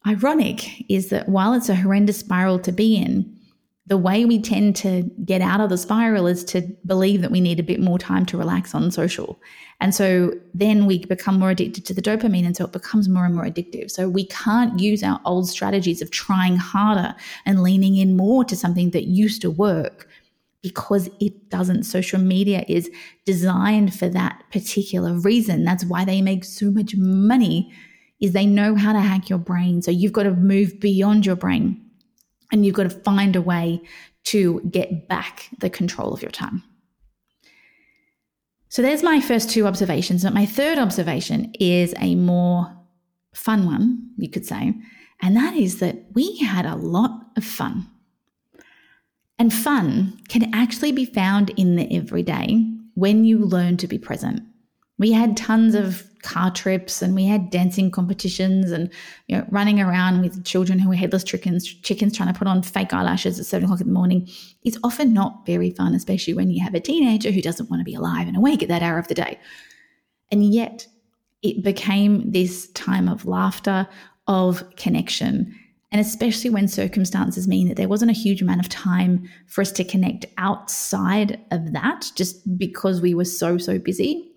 ironic 0.08 0.90
is 0.90 1.10
that 1.10 1.28
while 1.28 1.54
it's 1.54 1.70
a 1.70 1.76
horrendous 1.76 2.20
spiral 2.20 2.60
to 2.60 2.72
be 2.72 2.96
in, 2.96 3.38
the 3.88 3.98
way 3.98 4.26
we 4.26 4.40
tend 4.40 4.76
to 4.76 5.10
get 5.26 5.42
out 5.42 5.60
of 5.60 5.70
the 5.70 5.78
spiral 5.78 6.28
is 6.28 6.44
to 6.46 6.62
believe 6.86 7.22
that 7.22 7.32
we 7.32 7.42
need 7.42 7.60
a 7.60 7.64
bit 7.64 7.80
more 7.80 7.98
time 7.98 8.26
to 8.28 8.38
relax 8.38 8.76
on 8.76 8.92
social. 8.92 9.42
And 9.80 9.96
so 9.96 10.34
then 10.54 10.86
we 10.86 11.04
become 11.04 11.40
more 11.40 11.50
addicted 11.50 11.86
to 11.88 11.94
the 11.94 12.02
dopamine. 12.02 12.46
And 12.46 12.56
so 12.56 12.66
it 12.66 12.74
becomes 12.74 13.10
more 13.10 13.26
and 13.26 13.34
more 13.34 13.46
addictive. 13.46 13.90
So 13.90 14.08
we 14.08 14.28
can't 14.28 14.80
use 14.80 15.02
our 15.02 15.20
old 15.26 15.50
strategies 15.50 16.02
of 16.02 16.12
trying 16.12 16.58
harder 16.58 17.16
and 17.46 17.64
leaning 17.64 17.98
in 17.98 18.16
more 18.16 18.46
to 18.46 18.56
something 18.56 18.92
that 18.92 19.06
used 19.06 19.42
to 19.42 19.50
work 19.50 20.08
because 20.62 21.10
it 21.20 21.50
doesn't. 21.50 21.84
Social 21.84 22.20
media 22.20 22.64
is 22.68 22.88
designed 23.26 23.96
for 23.96 24.08
that 24.10 24.44
particular 24.52 25.16
reason. 25.16 25.64
That's 25.64 25.86
why 25.86 26.06
they 26.06 26.22
make 26.22 26.46
so 26.46 26.70
much 26.70 26.96
money 26.96 27.74
is 28.20 28.34
they 28.34 28.46
know 28.46 28.76
how 28.76 28.94
to 28.94 29.00
hack 29.00 29.28
your 29.28 29.40
brain. 29.40 29.82
So 29.82 29.90
you've 29.90 30.14
got 30.14 30.24
to 30.24 30.32
move 30.32 30.80
beyond 30.80 31.26
your 31.26 31.36
brain 31.36 31.84
and 32.52 32.66
you've 32.66 32.76
got 32.76 32.84
to 32.84 32.90
find 32.90 33.36
a 33.36 33.42
way 33.42 33.82
to 34.24 34.62
get 34.70 35.08
back 35.08 35.50
the 35.60 35.70
control 35.70 36.14
of 36.14 36.22
your 36.22 36.32
time. 36.32 36.64
So 38.70 38.82
there's 38.82 39.04
my 39.04 39.20
first 39.20 39.50
two 39.50 39.68
observations. 39.68 40.24
But 40.24 40.34
my 40.34 40.46
third 40.46 40.78
observation 40.78 41.54
is 41.60 41.94
a 42.00 42.16
more 42.16 42.74
fun 43.34 43.66
one, 43.66 44.12
you 44.18 44.30
could 44.30 44.46
say. 44.46 44.74
And 45.22 45.36
that 45.36 45.56
is 45.56 45.80
that 45.80 46.06
we 46.14 46.38
had 46.38 46.66
a 46.66 46.76
lot 46.76 47.28
of 47.36 47.44
fun. 47.44 47.90
And 49.38 49.54
fun 49.54 50.20
can 50.30 50.54
actually 50.54 50.92
be 50.92 51.06
found 51.06 51.50
in 51.52 51.76
the 51.76 51.94
everyday 51.96 52.66
when 52.94 53.26
you 53.26 53.40
learn 53.40 53.78
to 53.78 53.88
be 53.88 53.98
present. 53.98 54.42
We 54.98 55.12
had 55.12 55.36
tons 55.36 55.76
of 55.76 56.11
car 56.24 56.52
trips 56.52 57.02
and 57.02 57.16
we 57.16 57.26
had 57.26 57.50
dancing 57.50 57.92
competitions 57.92 58.72
and 58.72 58.90
you 59.28 59.38
know 59.38 59.46
running 59.50 59.80
around 59.80 60.22
with 60.22 60.44
children 60.46 60.80
who 60.80 60.90
were 60.90 60.96
headless 60.96 61.24
chickens 61.24 61.66
chickens 61.66 62.16
trying 62.16 62.32
to 62.32 62.38
put 62.38 62.48
on 62.48 62.62
fake 62.62 62.94
eyelashes 62.94 63.40
at 63.40 63.46
seven 63.46 63.66
o'clock 63.66 63.82
in 63.82 63.88
the 63.88 63.94
morning 63.94 64.28
is 64.64 64.78
often 64.84 65.14
not 65.14 65.46
very 65.46 65.72
fun 65.72 65.94
especially 65.94 66.34
when 66.34 66.50
you 66.50 66.64
have 66.64 66.74
a 66.74 66.80
teenager 66.80 67.32
who 67.32 67.42
doesn't 67.42 67.70
want 67.70 67.80
to 67.80 67.86
be 67.86 67.96
alive 67.96 68.28
and 68.28 68.38
awake 68.38 68.62
at 68.62 68.70
that 68.70 68.84
hour 68.84 68.98
of 68.98 69.08
the 69.08 69.16
day 69.16 69.40
and 70.32 70.54
yet 70.54 70.88
it 71.42 71.64
became 71.64 72.32
this 72.32 72.70
time 72.72 73.08
of 73.08 73.26
laughter 73.26 73.88
of 74.28 74.64
connection 74.76 75.56
and 75.92 76.00
especially 76.00 76.50
when 76.50 76.68
circumstances 76.68 77.48
mean 77.48 77.68
that 77.68 77.76
there 77.76 77.90
wasn't 77.90 78.12
a 78.12 78.14
huge 78.16 78.42
amount 78.42 78.62
of 78.62 78.70
time 78.70 79.30
for 79.48 79.62
us 79.62 79.72
to 79.74 79.84
connect 79.84 80.26
outside 80.38 81.40
of 81.52 81.74
that, 81.74 82.10
just 82.16 82.58
because 82.58 83.02
we 83.02 83.14
were 83.14 83.26
so, 83.26 83.58
so 83.58 83.78
busy. 83.78 84.31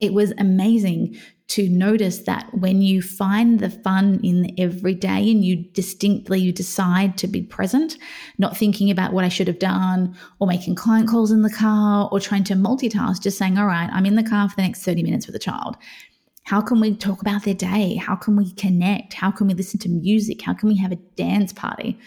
It 0.00 0.14
was 0.14 0.32
amazing 0.38 1.18
to 1.48 1.68
notice 1.68 2.20
that 2.20 2.52
when 2.52 2.82
you 2.82 3.00
find 3.00 3.58
the 3.58 3.70
fun 3.70 4.20
in 4.22 4.42
the 4.42 4.54
everyday 4.58 5.30
and 5.30 5.42
you 5.42 5.56
distinctly 5.56 6.52
decide 6.52 7.16
to 7.18 7.26
be 7.26 7.42
present, 7.42 7.96
not 8.36 8.56
thinking 8.56 8.90
about 8.90 9.14
what 9.14 9.24
I 9.24 9.30
should 9.30 9.48
have 9.48 9.58
done 9.58 10.14
or 10.40 10.46
making 10.46 10.74
client 10.74 11.08
calls 11.08 11.32
in 11.32 11.42
the 11.42 11.50
car 11.50 12.08
or 12.12 12.20
trying 12.20 12.44
to 12.44 12.54
multitask, 12.54 13.22
just 13.22 13.38
saying, 13.38 13.58
all 13.58 13.66
right, 13.66 13.88
I'm 13.92 14.04
in 14.04 14.14
the 14.14 14.22
car 14.22 14.48
for 14.48 14.56
the 14.56 14.62
next 14.62 14.82
30 14.82 15.02
minutes 15.02 15.26
with 15.26 15.36
a 15.36 15.40
child. 15.40 15.76
How 16.44 16.60
can 16.60 16.80
we 16.80 16.94
talk 16.94 17.22
about 17.22 17.44
their 17.44 17.54
day? 17.54 17.96
How 17.96 18.14
can 18.14 18.36
we 18.36 18.52
connect? 18.52 19.14
How 19.14 19.30
can 19.30 19.46
we 19.46 19.54
listen 19.54 19.80
to 19.80 19.88
music? 19.88 20.42
How 20.42 20.54
can 20.54 20.68
we 20.68 20.76
have 20.76 20.92
a 20.92 20.96
dance 21.16 21.52
party? 21.52 21.98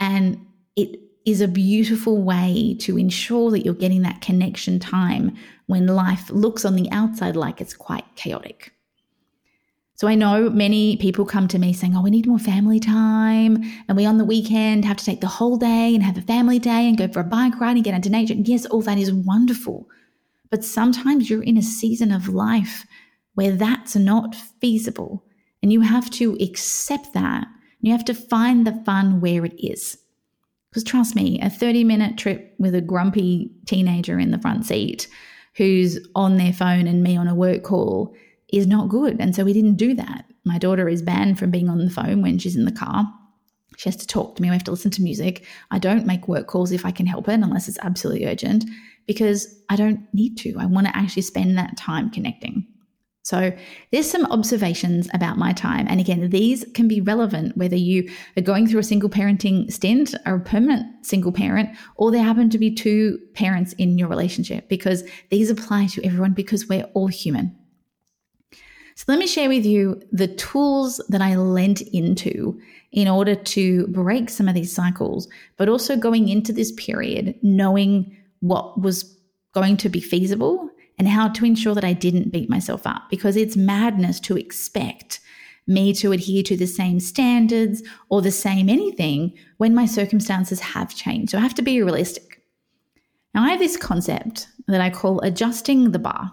And 0.00 0.46
it 0.76 1.00
is 1.24 1.40
a 1.40 1.48
beautiful 1.48 2.22
way 2.22 2.76
to 2.80 2.98
ensure 2.98 3.50
that 3.50 3.64
you're 3.64 3.74
getting 3.74 4.02
that 4.02 4.20
connection 4.20 4.78
time 4.78 5.36
when 5.66 5.86
life 5.86 6.28
looks 6.30 6.64
on 6.64 6.76
the 6.76 6.90
outside 6.90 7.36
like 7.36 7.60
it's 7.60 7.74
quite 7.74 8.04
chaotic. 8.14 8.72
So 9.96 10.08
I 10.08 10.16
know 10.16 10.50
many 10.50 10.96
people 10.96 11.24
come 11.24 11.46
to 11.48 11.58
me 11.58 11.72
saying, 11.72 11.96
Oh, 11.96 12.02
we 12.02 12.10
need 12.10 12.26
more 12.26 12.38
family 12.38 12.80
time. 12.80 13.62
And 13.88 13.96
we 13.96 14.04
on 14.04 14.18
the 14.18 14.24
weekend 14.24 14.84
have 14.84 14.96
to 14.96 15.04
take 15.04 15.20
the 15.20 15.28
whole 15.28 15.56
day 15.56 15.94
and 15.94 16.02
have 16.02 16.18
a 16.18 16.22
family 16.22 16.58
day 16.58 16.88
and 16.88 16.98
go 16.98 17.08
for 17.08 17.20
a 17.20 17.24
bike 17.24 17.60
ride 17.60 17.76
and 17.76 17.84
get 17.84 17.94
into 17.94 18.10
nature. 18.10 18.34
And 18.34 18.46
yes, 18.46 18.66
all 18.66 18.82
that 18.82 18.98
is 18.98 19.12
wonderful. 19.12 19.88
But 20.50 20.64
sometimes 20.64 21.30
you're 21.30 21.44
in 21.44 21.56
a 21.56 21.62
season 21.62 22.10
of 22.10 22.28
life 22.28 22.84
where 23.34 23.52
that's 23.52 23.94
not 23.94 24.34
feasible. 24.60 25.24
And 25.62 25.72
you 25.72 25.80
have 25.80 26.10
to 26.10 26.36
accept 26.40 27.14
that. 27.14 27.46
You 27.80 27.92
have 27.92 28.04
to 28.06 28.14
find 28.14 28.66
the 28.66 28.82
fun 28.84 29.20
where 29.20 29.44
it 29.44 29.54
is. 29.58 29.96
Because 30.74 30.82
trust 30.82 31.14
me, 31.14 31.38
a 31.40 31.48
30 31.48 31.84
minute 31.84 32.18
trip 32.18 32.52
with 32.58 32.74
a 32.74 32.80
grumpy 32.80 33.52
teenager 33.64 34.18
in 34.18 34.32
the 34.32 34.40
front 34.40 34.66
seat 34.66 35.06
who's 35.54 36.00
on 36.16 36.36
their 36.36 36.52
phone 36.52 36.88
and 36.88 37.00
me 37.00 37.16
on 37.16 37.28
a 37.28 37.34
work 37.34 37.62
call 37.62 38.12
is 38.52 38.66
not 38.66 38.88
good. 38.88 39.20
And 39.20 39.36
so 39.36 39.44
we 39.44 39.52
didn't 39.52 39.76
do 39.76 39.94
that. 39.94 40.24
My 40.44 40.58
daughter 40.58 40.88
is 40.88 41.00
banned 41.00 41.38
from 41.38 41.52
being 41.52 41.68
on 41.68 41.78
the 41.78 41.90
phone 41.90 42.22
when 42.22 42.40
she's 42.40 42.56
in 42.56 42.64
the 42.64 42.72
car. 42.72 43.06
She 43.76 43.88
has 43.88 43.94
to 43.98 44.06
talk 44.06 44.34
to 44.34 44.42
me. 44.42 44.50
We 44.50 44.56
have 44.56 44.64
to 44.64 44.72
listen 44.72 44.90
to 44.90 45.02
music. 45.02 45.46
I 45.70 45.78
don't 45.78 46.06
make 46.06 46.26
work 46.26 46.48
calls 46.48 46.72
if 46.72 46.84
I 46.84 46.90
can 46.90 47.06
help 47.06 47.28
it, 47.28 47.34
unless 47.34 47.68
it's 47.68 47.78
absolutely 47.80 48.26
urgent, 48.26 48.64
because 49.06 49.62
I 49.68 49.76
don't 49.76 50.12
need 50.12 50.36
to. 50.38 50.56
I 50.58 50.66
want 50.66 50.88
to 50.88 50.96
actually 50.96 51.22
spend 51.22 51.56
that 51.56 51.76
time 51.76 52.10
connecting. 52.10 52.66
So 53.24 53.56
there's 53.90 54.10
some 54.10 54.26
observations 54.26 55.08
about 55.14 55.38
my 55.38 55.54
time. 55.54 55.86
And 55.88 55.98
again, 55.98 56.28
these 56.28 56.62
can 56.74 56.88
be 56.88 57.00
relevant 57.00 57.56
whether 57.56 57.74
you 57.74 58.10
are 58.36 58.42
going 58.42 58.66
through 58.66 58.80
a 58.80 58.84
single 58.84 59.08
parenting 59.08 59.72
stint 59.72 60.14
or 60.26 60.34
a 60.34 60.40
permanent 60.40 61.06
single 61.06 61.32
parent, 61.32 61.70
or 61.96 62.10
there 62.10 62.22
happen 62.22 62.50
to 62.50 62.58
be 62.58 62.70
two 62.70 63.18
parents 63.32 63.72
in 63.74 63.96
your 63.96 64.08
relationship, 64.08 64.68
because 64.68 65.04
these 65.30 65.48
apply 65.48 65.86
to 65.86 66.04
everyone 66.04 66.34
because 66.34 66.68
we're 66.68 66.84
all 66.92 67.08
human. 67.08 67.56
So 68.96 69.04
let 69.08 69.18
me 69.18 69.26
share 69.26 69.48
with 69.48 69.64
you 69.64 70.02
the 70.12 70.28
tools 70.28 71.00
that 71.08 71.22
I 71.22 71.34
lent 71.36 71.80
into 71.80 72.60
in 72.92 73.08
order 73.08 73.34
to 73.34 73.86
break 73.86 74.28
some 74.28 74.48
of 74.48 74.54
these 74.54 74.72
cycles, 74.72 75.28
but 75.56 75.70
also 75.70 75.96
going 75.96 76.28
into 76.28 76.52
this 76.52 76.72
period 76.72 77.34
knowing 77.42 78.16
what 78.40 78.78
was 78.80 79.18
going 79.52 79.78
to 79.78 79.88
be 79.88 80.00
feasible 80.00 80.68
and 80.98 81.08
how 81.08 81.28
to 81.28 81.44
ensure 81.44 81.74
that 81.74 81.84
I 81.84 81.92
didn't 81.92 82.32
beat 82.32 82.48
myself 82.48 82.86
up 82.86 83.04
because 83.10 83.36
it's 83.36 83.56
madness 83.56 84.20
to 84.20 84.36
expect 84.36 85.20
me 85.66 85.92
to 85.94 86.12
adhere 86.12 86.42
to 86.42 86.56
the 86.56 86.66
same 86.66 87.00
standards 87.00 87.82
or 88.10 88.20
the 88.20 88.30
same 88.30 88.68
anything 88.68 89.32
when 89.56 89.74
my 89.74 89.86
circumstances 89.86 90.60
have 90.60 90.94
changed. 90.94 91.30
So 91.30 91.38
I 91.38 91.40
have 91.40 91.54
to 91.54 91.62
be 91.62 91.82
realistic. 91.82 92.42
Now, 93.34 93.44
I 93.44 93.50
have 93.50 93.58
this 93.58 93.76
concept 93.76 94.46
that 94.68 94.80
I 94.80 94.90
call 94.90 95.20
adjusting 95.20 95.90
the 95.90 95.98
bar. 95.98 96.32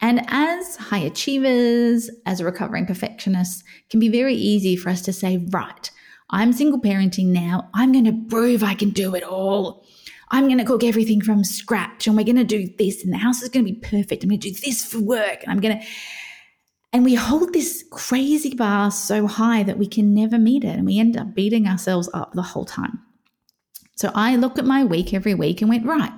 And 0.00 0.24
as 0.28 0.76
high 0.76 0.98
achievers, 0.98 2.10
as 2.24 2.40
a 2.40 2.44
recovering 2.44 2.86
perfectionists, 2.86 3.64
can 3.90 4.00
be 4.00 4.08
very 4.08 4.34
easy 4.34 4.76
for 4.76 4.90
us 4.90 5.02
to 5.02 5.12
say, 5.12 5.46
right, 5.50 5.90
I'm 6.30 6.52
single 6.52 6.80
parenting 6.80 7.26
now. 7.26 7.68
I'm 7.74 7.92
going 7.92 8.04
to 8.04 8.26
prove 8.28 8.62
I 8.62 8.74
can 8.74 8.90
do 8.90 9.14
it 9.14 9.22
all. 9.22 9.84
I'm 10.30 10.46
going 10.46 10.58
to 10.58 10.64
cook 10.64 10.84
everything 10.84 11.20
from 11.20 11.44
scratch 11.44 12.06
and 12.06 12.16
we're 12.16 12.24
going 12.24 12.36
to 12.36 12.44
do 12.44 12.68
this 12.78 13.04
and 13.04 13.12
the 13.12 13.18
house 13.18 13.42
is 13.42 13.48
going 13.48 13.64
to 13.64 13.72
be 13.72 13.78
perfect. 13.78 14.22
I'm 14.22 14.30
going 14.30 14.40
to 14.40 14.50
do 14.50 14.60
this 14.60 14.84
for 14.84 15.00
work 15.00 15.42
and 15.42 15.50
I'm 15.50 15.60
going 15.60 15.78
to. 15.78 15.86
And 16.92 17.04
we 17.04 17.14
hold 17.14 17.52
this 17.52 17.84
crazy 17.90 18.54
bar 18.54 18.90
so 18.90 19.26
high 19.26 19.62
that 19.62 19.78
we 19.78 19.86
can 19.86 20.14
never 20.14 20.38
meet 20.38 20.64
it 20.64 20.76
and 20.76 20.86
we 20.86 20.98
end 20.98 21.16
up 21.16 21.34
beating 21.34 21.66
ourselves 21.66 22.08
up 22.14 22.32
the 22.32 22.42
whole 22.42 22.64
time. 22.64 22.98
So 23.96 24.10
I 24.14 24.36
looked 24.36 24.58
at 24.58 24.64
my 24.64 24.84
week 24.84 25.12
every 25.12 25.34
week 25.34 25.60
and 25.60 25.68
went, 25.68 25.84
right, 25.84 26.12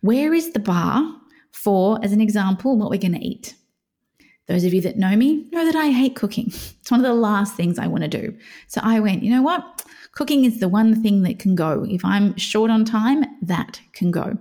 where 0.00 0.32
is 0.34 0.52
the 0.52 0.60
bar 0.60 1.16
for, 1.50 1.98
as 2.04 2.12
an 2.12 2.20
example, 2.20 2.76
what 2.76 2.90
we're 2.90 2.98
going 2.98 3.14
to 3.14 3.26
eat? 3.26 3.54
Those 4.48 4.64
of 4.64 4.74
you 4.74 4.80
that 4.82 4.98
know 4.98 5.16
me 5.16 5.48
know 5.52 5.64
that 5.64 5.76
I 5.76 5.90
hate 5.90 6.16
cooking. 6.16 6.46
It's 6.48 6.90
one 6.90 7.00
of 7.00 7.06
the 7.06 7.14
last 7.14 7.54
things 7.54 7.78
I 7.78 7.86
want 7.86 8.02
to 8.02 8.08
do. 8.08 8.36
So 8.66 8.80
I 8.84 9.00
went, 9.00 9.22
you 9.22 9.30
know 9.30 9.42
what? 9.42 9.84
Cooking 10.12 10.44
is 10.44 10.60
the 10.60 10.68
one 10.68 11.02
thing 11.02 11.22
that 11.22 11.38
can 11.38 11.54
go. 11.54 11.86
If 11.88 12.04
I'm 12.04 12.36
short 12.36 12.70
on 12.70 12.84
time, 12.84 13.24
that 13.42 13.80
can 13.92 14.10
go. 14.10 14.38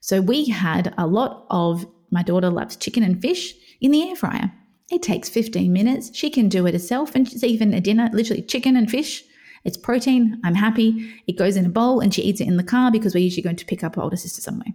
So 0.00 0.20
we 0.20 0.46
had 0.46 0.92
a 0.98 1.06
lot 1.06 1.46
of 1.48 1.86
my 2.10 2.22
daughter 2.22 2.50
loves 2.50 2.76
chicken 2.76 3.02
and 3.02 3.20
fish 3.20 3.54
in 3.80 3.92
the 3.92 4.08
air 4.08 4.16
fryer. 4.16 4.52
It 4.90 5.02
takes 5.02 5.28
15 5.30 5.72
minutes. 5.72 6.10
She 6.12 6.28
can 6.28 6.48
do 6.48 6.66
it 6.66 6.74
herself. 6.74 7.14
And 7.14 7.26
it's 7.26 7.44
even 7.44 7.72
a 7.72 7.80
dinner, 7.80 8.10
literally 8.12 8.42
chicken 8.42 8.76
and 8.76 8.90
fish. 8.90 9.24
It's 9.64 9.76
protein. 9.76 10.40
I'm 10.44 10.56
happy. 10.56 11.14
It 11.26 11.38
goes 11.38 11.56
in 11.56 11.64
a 11.64 11.70
bowl 11.70 12.00
and 12.00 12.12
she 12.12 12.22
eats 12.22 12.40
it 12.40 12.48
in 12.48 12.56
the 12.56 12.64
car 12.64 12.90
because 12.90 13.14
we're 13.14 13.22
usually 13.22 13.42
going 13.42 13.56
to 13.56 13.64
pick 13.64 13.84
up 13.84 13.96
older 13.96 14.16
sister 14.16 14.42
somewhere. 14.42 14.74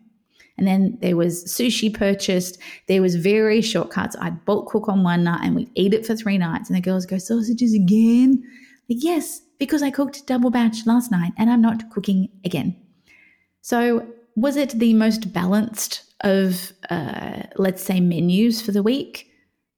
And 0.57 0.65
then 0.65 0.97
there 1.01 1.15
was 1.15 1.45
sushi 1.45 1.93
purchased. 1.93 2.57
There 2.87 3.01
was 3.01 3.15
very 3.15 3.61
shortcuts. 3.61 4.15
I'd 4.19 4.43
bulk 4.45 4.69
cook 4.69 4.89
on 4.89 5.03
one 5.03 5.23
night 5.23 5.41
and 5.43 5.55
we'd 5.55 5.69
eat 5.75 5.93
it 5.93 6.05
for 6.05 6.15
three 6.15 6.37
nights. 6.37 6.69
And 6.69 6.77
the 6.77 6.81
girls 6.81 7.05
go, 7.05 7.17
sausages 7.17 7.75
again? 7.75 8.41
Like, 8.89 9.03
yes, 9.03 9.41
because 9.59 9.83
I 9.83 9.91
cooked 9.91 10.27
double 10.27 10.49
batch 10.49 10.85
last 10.85 11.11
night 11.11 11.33
and 11.37 11.49
I'm 11.49 11.61
not 11.61 11.89
cooking 11.89 12.29
again. 12.45 12.75
So, 13.61 14.07
was 14.35 14.55
it 14.55 14.71
the 14.71 14.93
most 14.93 15.33
balanced 15.33 16.03
of, 16.21 16.71
uh, 16.89 17.43
let's 17.55 17.83
say, 17.83 17.99
menus 17.99 18.61
for 18.61 18.71
the 18.71 18.83
week? 18.83 19.27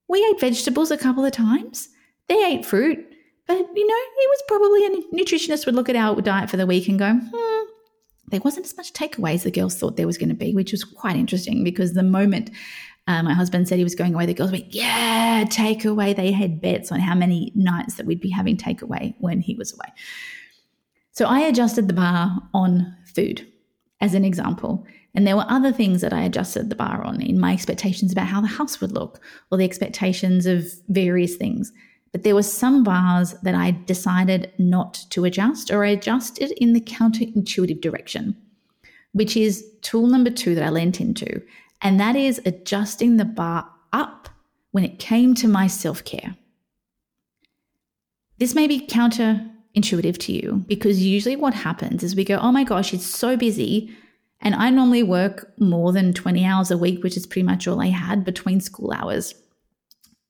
We 0.09 0.25
ate 0.25 0.39
vegetables 0.39 0.91
a 0.91 0.98
couple 0.98 1.24
of 1.24 1.31
times. 1.31 1.89
They 2.27 2.45
ate 2.45 2.65
fruit, 2.65 3.00
but 3.48 3.57
you 3.57 3.88
know, 3.88 3.95
it 3.95 4.29
was 4.29 4.43
probably 4.48 4.86
a 4.86 4.89
nutritionist 5.15 5.65
would 5.65 5.75
look 5.75 5.89
at 5.89 5.95
our 5.95 6.21
diet 6.21 6.50
for 6.50 6.57
the 6.57 6.67
week 6.67 6.88
and 6.88 7.00
go, 7.00 7.13
hmm, 7.13 7.65
there 8.29 8.41
wasn't 8.41 8.65
as 8.65 8.77
much 8.77 8.93
takeaway 8.93 9.33
as 9.33 9.43
the 9.43 9.51
girls 9.51 9.77
thought 9.77 9.98
there 9.98 10.07
was 10.07 10.17
going 10.17 10.29
to 10.29 10.36
be, 10.36 10.53
which 10.53 10.71
was 10.71 10.83
quite 10.83 11.15
interesting 11.15 11.63
because 11.63 11.93
the 11.93 12.03
moment 12.03 12.51
uh, 13.07 13.24
my 13.24 13.33
husband 13.33 13.67
said 13.67 13.79
he 13.79 13.83
was 13.83 13.95
going 13.95 14.13
away. 14.13 14.27
The 14.27 14.36
girls 14.36 14.51
went, 14.51 14.71
yeah, 14.74 15.43
takeaway. 15.45 16.15
They 16.15 16.31
had 16.31 16.62
bets 16.62 16.91
on 16.91 17.00
how 17.00 17.15
many 17.15 17.51
nights 17.55 17.95
that 17.95 18.05
we'd 18.05 18.21
be 18.21 18.29
having 18.29 18.55
takeaway 18.55 19.15
when 19.19 19.41
he 19.41 19.55
was 19.55 19.74
away. 19.74 19.91
So 21.12 21.25
I 21.25 21.39
adjusted 21.39 21.88
the 21.88 21.93
bar 21.93 22.39
on 22.53 22.95
food 23.15 23.48
as 24.00 24.13
an 24.13 24.24
example. 24.24 24.86
And 25.15 25.25
there 25.25 25.36
were 25.36 25.45
other 25.50 25.71
things 25.71 26.01
that 26.01 26.13
I 26.13 26.21
adjusted 26.21 26.69
the 26.69 26.75
bar 26.75 27.03
on 27.03 27.19
in 27.19 27.39
my 27.39 27.51
expectations 27.51 28.12
about 28.12 28.27
how 28.27 28.41
the 28.41 28.48
house 28.48 28.79
would 28.79 28.91
look 28.91 29.19
or 29.51 29.57
the 29.57 29.65
expectations 29.65 30.45
of 30.45 30.65
various 30.88 31.36
things. 31.36 31.74
But 32.11 32.23
there 32.23 32.35
were 32.35 32.43
some 32.43 32.83
bars 32.83 33.35
that 33.43 33.55
I 33.55 33.71
decided 33.85 34.51
not 34.57 35.05
to 35.11 35.25
adjust 35.25 35.69
or 35.69 35.83
I 35.83 35.89
adjusted 35.89 36.51
in 36.57 36.73
the 36.73 36.81
counterintuitive 36.81 37.81
direction, 37.81 38.35
which 39.11 39.37
is 39.37 39.65
tool 39.81 40.07
number 40.07 40.31
two 40.31 40.55
that 40.55 40.63
I 40.63 40.69
lent 40.69 40.99
into 40.99 41.41
and 41.81 41.99
that 41.99 42.15
is 42.15 42.41
adjusting 42.45 43.17
the 43.17 43.25
bar 43.25 43.69
up 43.93 44.29
when 44.71 44.83
it 44.83 44.99
came 44.99 45.33
to 45.35 45.47
my 45.47 45.67
self 45.67 46.03
care. 46.03 46.35
This 48.37 48.55
may 48.55 48.67
be 48.67 48.85
counterintuitive 48.87 50.17
to 50.19 50.31
you 50.31 50.63
because 50.67 51.03
usually 51.03 51.35
what 51.35 51.53
happens 51.53 52.03
is 52.03 52.15
we 52.15 52.23
go, 52.23 52.37
oh 52.37 52.51
my 52.51 52.63
gosh, 52.63 52.93
it's 52.93 53.05
so 53.05 53.35
busy. 53.35 53.95
And 54.41 54.55
I 54.55 54.69
normally 54.69 55.03
work 55.03 55.51
more 55.59 55.91
than 55.91 56.13
20 56.13 56.45
hours 56.45 56.71
a 56.71 56.77
week, 56.77 57.03
which 57.03 57.17
is 57.17 57.27
pretty 57.27 57.43
much 57.43 57.67
all 57.67 57.81
I 57.81 57.87
had 57.87 58.23
between 58.23 58.61
school 58.61 58.93
hours. 58.93 59.35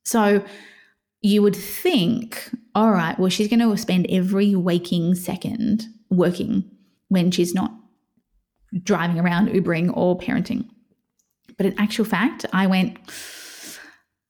So 0.04 0.44
you 1.22 1.42
would 1.42 1.56
think, 1.56 2.50
all 2.76 2.92
right, 2.92 3.18
well, 3.20 3.30
she's 3.30 3.48
going 3.48 3.60
to 3.60 3.78
spend 3.78 4.08
every 4.10 4.56
waking 4.56 5.16
second 5.16 5.86
working 6.10 6.64
when 7.10 7.32
she's 7.32 7.54
not 7.54 7.72
driving 8.84 9.20
around, 9.20 9.50
Ubering, 9.50 9.96
or 9.96 10.18
parenting. 10.18 10.68
But 11.58 11.66
in 11.66 11.80
actual 11.80 12.06
fact, 12.06 12.46
I 12.54 12.68
went, 12.68 12.98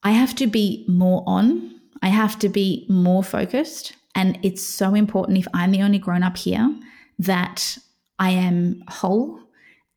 I 0.04 0.12
have 0.12 0.34
to 0.36 0.48
be 0.48 0.86
more 0.88 1.24
on, 1.28 1.80
I 2.02 2.10
have 2.10 2.40
to 2.40 2.50
be 2.50 2.88
more 2.90 3.24
focused. 3.24 3.94
And 4.16 4.40
it's 4.42 4.64
so 4.64 4.96
important 4.96 5.38
if 5.38 5.48
I'm 5.54 5.72
the 5.72 5.82
only 5.82 6.00
grown 6.00 6.24
up 6.24 6.38
here 6.38 6.76
that 7.20 7.78
I 8.18 8.32
am 8.32 8.84
whole 8.88 9.40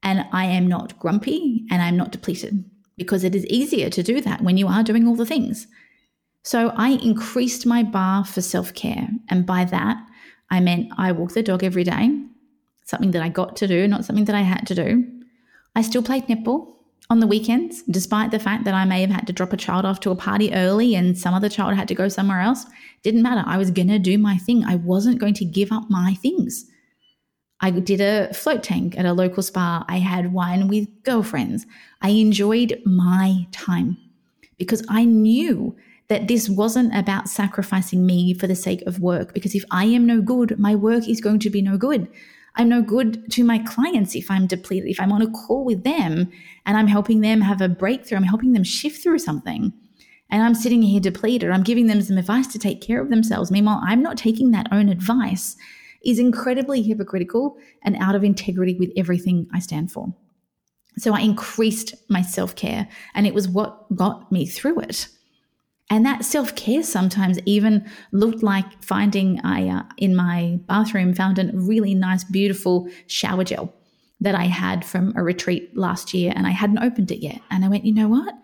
and 0.03 0.27
I 0.33 0.45
am 0.47 0.67
not 0.67 0.99
grumpy 0.99 1.65
and 1.71 1.81
I'm 1.81 1.97
not 1.97 2.13
depleted 2.13 2.65
because 2.97 3.25
it 3.25 3.35
is 3.35 3.47
easier 3.47 3.89
to 3.91 4.03
do 4.03 4.21
that 4.21 4.43
when 4.43 4.57
you 4.57 4.69
are 4.69 4.83
doing 4.83 5.07
all 5.09 5.17
the 5.17 5.25
things. 5.25 5.67
So 6.43 6.73
I 6.77 6.91
increased 6.91 7.67
my 7.67 7.83
bar 7.83 8.25
for 8.25 8.41
self 8.41 8.75
care. 8.75 9.09
And 9.29 9.47
by 9.47 9.65
that, 9.67 10.05
I 10.51 10.61
meant 10.61 10.93
I 10.99 11.13
walk 11.13 11.33
the 11.33 11.43
dog 11.43 11.65
every 11.65 11.85
day, 11.85 12.11
something 12.85 13.13
that 13.13 13.23
I 13.23 13.29
got 13.29 13.57
to 13.57 13.69
do, 13.69 13.87
not 13.89 14.05
something 14.05 14.25
that 14.27 14.37
I 14.37 14.43
had 14.43 14.67
to 14.67 14.75
do. 14.75 15.05
I 15.75 15.83
still 15.83 16.03
played 16.03 16.27
netball 16.27 16.75
on 17.09 17.21
the 17.21 17.27
weekends, 17.27 17.83
despite 17.83 18.31
the 18.31 18.39
fact 18.39 18.65
that 18.65 18.75
I 18.75 18.85
may 18.85 19.01
have 19.01 19.11
had 19.11 19.27
to 19.27 19.33
drop 19.33 19.53
a 19.53 19.57
child 19.57 19.85
off 19.85 20.01
to 20.01 20.11
a 20.11 20.17
party 20.17 20.53
early 20.53 20.95
and 20.95 21.17
some 21.17 21.35
other 21.35 21.49
child 21.49 21.75
had 21.75 21.89
to 21.89 21.95
go 21.95 22.09
somewhere 22.09 22.41
else. 22.41 22.67
Didn't 23.03 23.23
matter. 23.23 23.43
I 23.47 23.59
was 23.59 23.71
going 23.71 23.89
to 23.89 23.99
do 23.99 24.19
my 24.19 24.37
thing. 24.37 24.65
I 24.65 24.77
wasn't 24.77 25.19
going 25.19 25.35
to 25.35 25.45
give 25.45 25.73
up 25.73 25.85
my 25.89 26.15
things. 26.21 26.67
I 27.61 27.71
did 27.71 28.01
a 28.01 28.33
float 28.35 28.63
tank 28.63 28.99
at 28.99 29.07
a 29.07 29.13
local 29.13 29.43
spa. 29.43 29.85
I 29.89 29.99
had 29.99 30.33
wine 30.33 30.69
with 30.69 30.89
girlfriends. 31.05 31.65
I 32.01 32.11
enjoyed 32.11 32.81
my 32.85 33.47
time 33.53 33.97
because 34.59 34.85
I 34.89 35.05
knew 35.05 35.77
that 36.13 36.29
this 36.29 36.47
wasn't 36.47 36.95
about 36.95 37.27
sacrificing 37.27 38.05
me 38.05 38.35
for 38.35 38.47
the 38.47 38.55
sake 38.55 38.83
of 38.83 39.01
work. 39.01 39.33
Because 39.33 39.55
if 39.55 39.65
I 39.71 39.87
am 39.87 40.05
no 40.05 40.21
good, 40.21 40.59
my 40.59 40.75
work 40.75 41.09
is 41.09 41.23
going 41.23 41.39
to 41.39 41.49
be 41.49 41.63
no 41.63 41.79
good. 41.79 42.07
I'm 42.57 42.69
no 42.69 42.83
good 42.83 43.33
to 43.33 43.43
my 43.43 43.61
clients 43.61 44.15
if 44.15 44.31
I'm 44.31 44.47
depleted, 44.47 44.91
if 44.91 45.01
I'm 45.01 45.11
on 45.11 45.23
a 45.23 45.31
call 45.31 45.65
with 45.65 45.85
them 45.85 46.31
and 46.67 46.77
I'm 46.77 46.87
helping 46.87 47.23
them 47.23 47.41
have 47.41 47.63
a 47.63 47.69
breakthrough, 47.71 48.19
I'm 48.19 48.25
helping 48.25 48.53
them 48.53 48.63
shift 48.63 49.03
through 49.03 49.21
something. 49.21 49.73
And 50.29 50.43
I'm 50.43 50.55
sitting 50.55 50.83
here 50.83 51.01
depleted, 51.01 51.51
I'm 51.51 51.63
giving 51.63 51.87
them 51.87 52.03
some 52.03 52.19
advice 52.19 52.47
to 52.49 52.59
take 52.59 52.83
care 52.83 53.01
of 53.01 53.09
themselves. 53.09 53.51
Meanwhile, 53.51 53.81
I'm 53.83 54.03
not 54.03 54.19
taking 54.19 54.51
that 54.51 54.69
own 54.71 54.91
advice 54.91 55.57
is 56.05 56.19
incredibly 56.19 56.83
hypocritical 56.83 57.57
and 57.81 57.97
out 57.97 58.15
of 58.15 58.23
integrity 58.23 58.77
with 58.79 58.91
everything 58.99 59.47
I 59.55 59.61
stand 59.61 59.91
for. 59.91 60.15
So 60.99 61.15
I 61.15 61.21
increased 61.21 61.95
my 62.11 62.21
self 62.21 62.55
care, 62.55 62.87
and 63.15 63.27
it 63.27 63.33
was 63.33 63.49
what 63.49 63.97
got 63.97 64.31
me 64.31 64.45
through 64.45 64.81
it. 64.81 65.09
And 65.91 66.07
that 66.07 66.25
self 66.25 66.55
care 66.55 66.83
sometimes 66.83 67.39
even 67.45 67.89
looked 68.13 68.43
like 68.43 68.83
finding 68.83 69.41
I 69.45 69.69
uh, 69.69 69.83
in 69.99 70.17
my 70.17 70.59
bathroom 70.67 71.15
found 71.15 71.39
a 71.39 71.51
really 71.53 71.95
nice, 71.95 72.25
beautiful 72.25 72.89
shower 73.07 73.45
gel 73.45 73.75
that 74.21 74.35
I 74.35 74.45
had 74.45 74.85
from 74.85 75.13
a 75.17 75.23
retreat 75.23 75.77
last 75.77 76.15
year, 76.15 76.33
and 76.35 76.47
I 76.47 76.51
hadn't 76.51 76.79
opened 76.79 77.11
it 77.11 77.19
yet. 77.19 77.41
And 77.51 77.65
I 77.65 77.69
went, 77.69 77.85
you 77.85 77.93
know 77.93 78.09
what? 78.09 78.35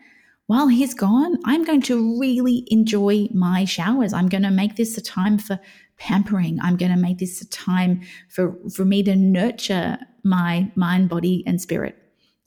While 0.47 0.69
he's 0.69 0.95
gone, 0.95 1.37
I'm 1.45 1.63
going 1.65 1.83
to 1.83 2.19
really 2.19 2.65
enjoy 2.69 3.29
my 3.33 3.65
showers. 3.65 4.13
I'm 4.13 4.29
going 4.29 4.43
to 4.43 4.51
make 4.51 4.77
this 4.77 4.97
a 4.99 5.03
time 5.03 5.39
for 5.39 5.61
pampering. 5.99 6.59
I'm 6.61 6.77
going 6.77 6.91
to 6.91 6.99
make 6.99 7.19
this 7.19 7.43
a 7.43 7.49
time 7.49 8.01
for, 8.31 8.57
for 8.75 8.85
me 8.85 9.03
to 9.03 9.15
nurture 9.15 9.99
my 10.25 10.71
mind, 10.75 11.11
body, 11.11 11.45
and 11.47 11.61
spirit. 11.61 11.97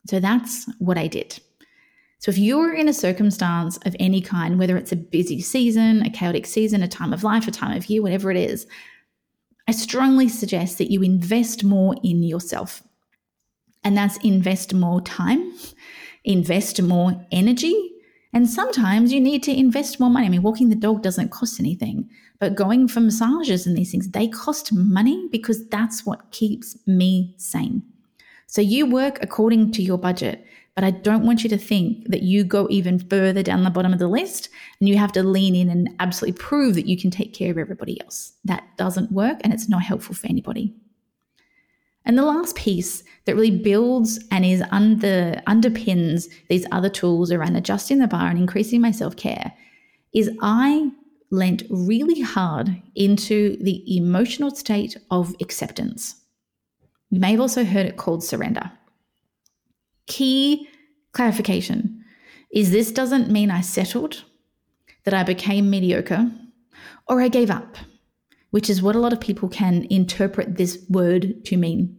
So 0.07 0.19
that's 0.19 0.67
what 0.79 0.97
I 0.97 1.07
did. 1.07 1.39
So 2.21 2.29
if 2.29 2.37
you're 2.37 2.73
in 2.73 2.87
a 2.87 2.93
circumstance 2.93 3.77
of 3.77 3.95
any 3.99 4.21
kind, 4.21 4.59
whether 4.59 4.77
it's 4.77 4.91
a 4.91 4.95
busy 4.95 5.41
season, 5.41 6.03
a 6.03 6.09
chaotic 6.09 6.45
season, 6.45 6.83
a 6.83 6.87
time 6.87 7.13
of 7.13 7.23
life, 7.23 7.47
a 7.47 7.51
time 7.51 7.75
of 7.75 7.87
year, 7.87 8.03
whatever 8.03 8.29
it 8.29 8.37
is, 8.37 8.67
I 9.67 9.71
strongly 9.71 10.29
suggest 10.29 10.77
that 10.77 10.91
you 10.91 11.01
invest 11.01 11.63
more 11.63 11.95
in 12.03 12.21
yourself. 12.21 12.83
And 13.83 13.97
that's 13.97 14.17
invest 14.17 14.71
more 14.75 15.01
time, 15.01 15.51
invest 16.23 16.79
more 16.79 17.25
energy, 17.31 17.91
and 18.33 18.47
sometimes 18.47 19.11
you 19.11 19.19
need 19.19 19.41
to 19.43 19.57
invest 19.57 19.99
more 19.99 20.09
money. 20.11 20.27
I 20.27 20.29
mean, 20.29 20.43
walking 20.43 20.69
the 20.69 20.75
dog 20.75 21.01
doesn't 21.01 21.31
cost 21.31 21.59
anything, 21.59 22.07
but 22.39 22.53
going 22.53 22.87
for 22.87 22.99
massages 22.99 23.65
and 23.65 23.75
these 23.75 23.91
things, 23.91 24.09
they 24.09 24.27
cost 24.27 24.71
money 24.71 25.27
because 25.31 25.67
that's 25.69 26.05
what 26.05 26.29
keeps 26.31 26.77
me 26.85 27.33
sane. 27.37 27.81
So 28.45 28.61
you 28.61 28.85
work 28.85 29.17
according 29.21 29.71
to 29.73 29.81
your 29.81 29.97
budget, 29.97 30.45
but 30.81 30.87
I 30.87 30.91
don't 30.97 31.27
want 31.27 31.43
you 31.43 31.49
to 31.51 31.59
think 31.59 32.07
that 32.09 32.23
you 32.23 32.43
go 32.43 32.65
even 32.71 32.97
further 32.97 33.43
down 33.43 33.63
the 33.63 33.69
bottom 33.69 33.93
of 33.93 33.99
the 33.99 34.07
list 34.07 34.49
and 34.79 34.89
you 34.89 34.97
have 34.97 35.11
to 35.11 35.21
lean 35.21 35.55
in 35.55 35.69
and 35.69 35.91
absolutely 35.99 36.41
prove 36.41 36.73
that 36.73 36.87
you 36.87 36.97
can 36.97 37.11
take 37.11 37.35
care 37.35 37.51
of 37.51 37.59
everybody 37.59 38.01
else. 38.01 38.33
That 38.45 38.63
doesn't 38.77 39.11
work 39.11 39.37
and 39.43 39.53
it's 39.53 39.69
not 39.69 39.83
helpful 39.83 40.15
for 40.15 40.25
anybody. 40.25 40.75
And 42.03 42.17
the 42.17 42.25
last 42.25 42.55
piece 42.55 43.03
that 43.25 43.35
really 43.35 43.55
builds 43.55 44.25
and 44.31 44.43
is 44.43 44.63
under 44.71 45.39
underpins 45.47 46.25
these 46.49 46.65
other 46.71 46.89
tools 46.89 47.31
around 47.31 47.55
adjusting 47.55 47.99
the 47.99 48.07
bar 48.07 48.29
and 48.29 48.39
increasing 48.39 48.81
my 48.81 48.89
self-care 48.89 49.53
is 50.15 50.31
I 50.41 50.89
lent 51.29 51.61
really 51.69 52.21
hard 52.21 52.75
into 52.95 53.55
the 53.57 53.83
emotional 53.95 54.49
state 54.49 54.97
of 55.11 55.35
acceptance. 55.41 56.15
You 57.11 57.19
may 57.19 57.33
have 57.33 57.39
also 57.39 57.65
heard 57.65 57.85
it 57.85 57.97
called 57.97 58.23
surrender. 58.23 58.71
Key 60.07 60.67
clarification 61.13 62.03
is 62.51 62.71
this 62.71 62.91
doesn't 62.91 63.31
mean 63.31 63.49
I 63.49 63.61
settled, 63.61 64.23
that 65.03 65.13
I 65.13 65.23
became 65.23 65.69
mediocre, 65.69 66.31
or 67.07 67.21
I 67.21 67.27
gave 67.27 67.49
up 67.49 67.77
which 68.51 68.69
is 68.69 68.81
what 68.81 68.95
a 68.95 68.99
lot 68.99 69.13
of 69.13 69.19
people 69.19 69.49
can 69.49 69.87
interpret 69.89 70.57
this 70.57 70.85
word 70.89 71.43
to 71.45 71.57
mean. 71.57 71.97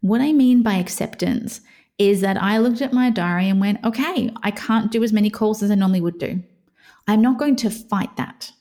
What 0.00 0.20
I 0.20 0.32
mean 0.32 0.62
by 0.62 0.74
acceptance 0.74 1.60
is 1.98 2.20
that 2.20 2.40
I 2.40 2.58
looked 2.58 2.80
at 2.80 2.92
my 2.92 3.10
diary 3.10 3.48
and 3.48 3.60
went, 3.60 3.84
okay, 3.84 4.30
I 4.42 4.50
can't 4.52 4.92
do 4.92 5.02
as 5.02 5.12
many 5.12 5.28
calls 5.28 5.62
as 5.62 5.70
I 5.70 5.74
normally 5.74 6.00
would 6.00 6.18
do. 6.18 6.42
I'm 7.08 7.20
not 7.20 7.38
going 7.38 7.56
to 7.56 7.70
fight 7.70 8.16
that. 8.16 8.52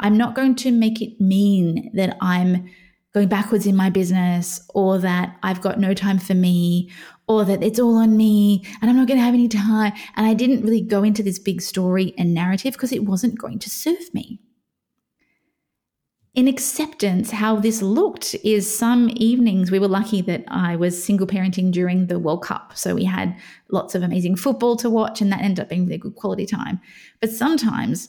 I'm 0.00 0.16
not 0.16 0.34
going 0.34 0.54
to 0.56 0.70
make 0.70 1.00
it 1.00 1.20
mean 1.20 1.90
that 1.94 2.16
I'm 2.20 2.68
going 3.14 3.28
backwards 3.28 3.66
in 3.66 3.76
my 3.76 3.90
business 3.90 4.60
or 4.74 4.98
that 4.98 5.36
I've 5.42 5.60
got 5.60 5.80
no 5.80 5.94
time 5.94 6.18
for 6.18 6.34
me 6.34 6.90
or 7.28 7.44
that 7.44 7.62
it's 7.62 7.78
all 7.78 7.96
on 7.96 8.16
me 8.16 8.64
and 8.80 8.90
I'm 8.90 8.96
not 8.96 9.06
going 9.06 9.18
to 9.18 9.24
have 9.24 9.34
any 9.34 9.48
time. 9.48 9.92
And 10.16 10.26
I 10.26 10.34
didn't 10.34 10.62
really 10.62 10.80
go 10.80 11.02
into 11.02 11.22
this 11.22 11.38
big 11.38 11.62
story 11.62 12.14
and 12.18 12.34
narrative 12.34 12.72
because 12.72 12.92
it 12.92 13.04
wasn't 13.04 13.38
going 13.38 13.58
to 13.60 13.70
serve 13.70 14.12
me 14.12 14.40
in 16.38 16.46
acceptance, 16.46 17.32
how 17.32 17.56
this 17.56 17.82
looked 17.82 18.36
is 18.44 18.72
some 18.72 19.10
evenings 19.16 19.72
we 19.72 19.80
were 19.80 19.88
lucky 19.88 20.22
that 20.22 20.44
I 20.46 20.76
was 20.76 21.02
single 21.02 21.26
parenting 21.26 21.72
during 21.72 22.06
the 22.06 22.20
World 22.20 22.44
Cup. 22.44 22.76
So 22.76 22.94
we 22.94 23.02
had 23.02 23.36
lots 23.72 23.96
of 23.96 24.04
amazing 24.04 24.36
football 24.36 24.76
to 24.76 24.88
watch, 24.88 25.20
and 25.20 25.32
that 25.32 25.40
ended 25.40 25.58
up 25.58 25.68
being 25.68 25.86
really 25.86 25.98
good 25.98 26.14
quality 26.14 26.46
time. 26.46 26.80
But 27.20 27.30
sometimes 27.30 28.08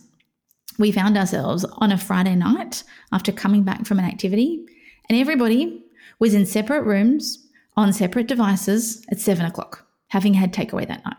we 0.77 0.91
found 0.91 1.17
ourselves 1.17 1.65
on 1.77 1.91
a 1.91 1.97
Friday 1.97 2.35
night 2.35 2.83
after 3.11 3.31
coming 3.31 3.63
back 3.63 3.87
from 3.87 3.97
an 3.97 4.05
activity, 4.05 4.63
and 5.09 5.17
everybody 5.17 5.83
was 6.19 6.35
in 6.35 6.45
separate 6.45 6.83
rooms 6.83 7.48
on 7.79 7.93
separate 7.93 8.27
devices 8.27 9.03
at 9.09 9.19
seven 9.19 9.45
o'clock, 9.45 9.85
having 10.09 10.35
had 10.35 10.53
takeaway 10.53 10.87
that 10.87 11.03
night. 11.05 11.17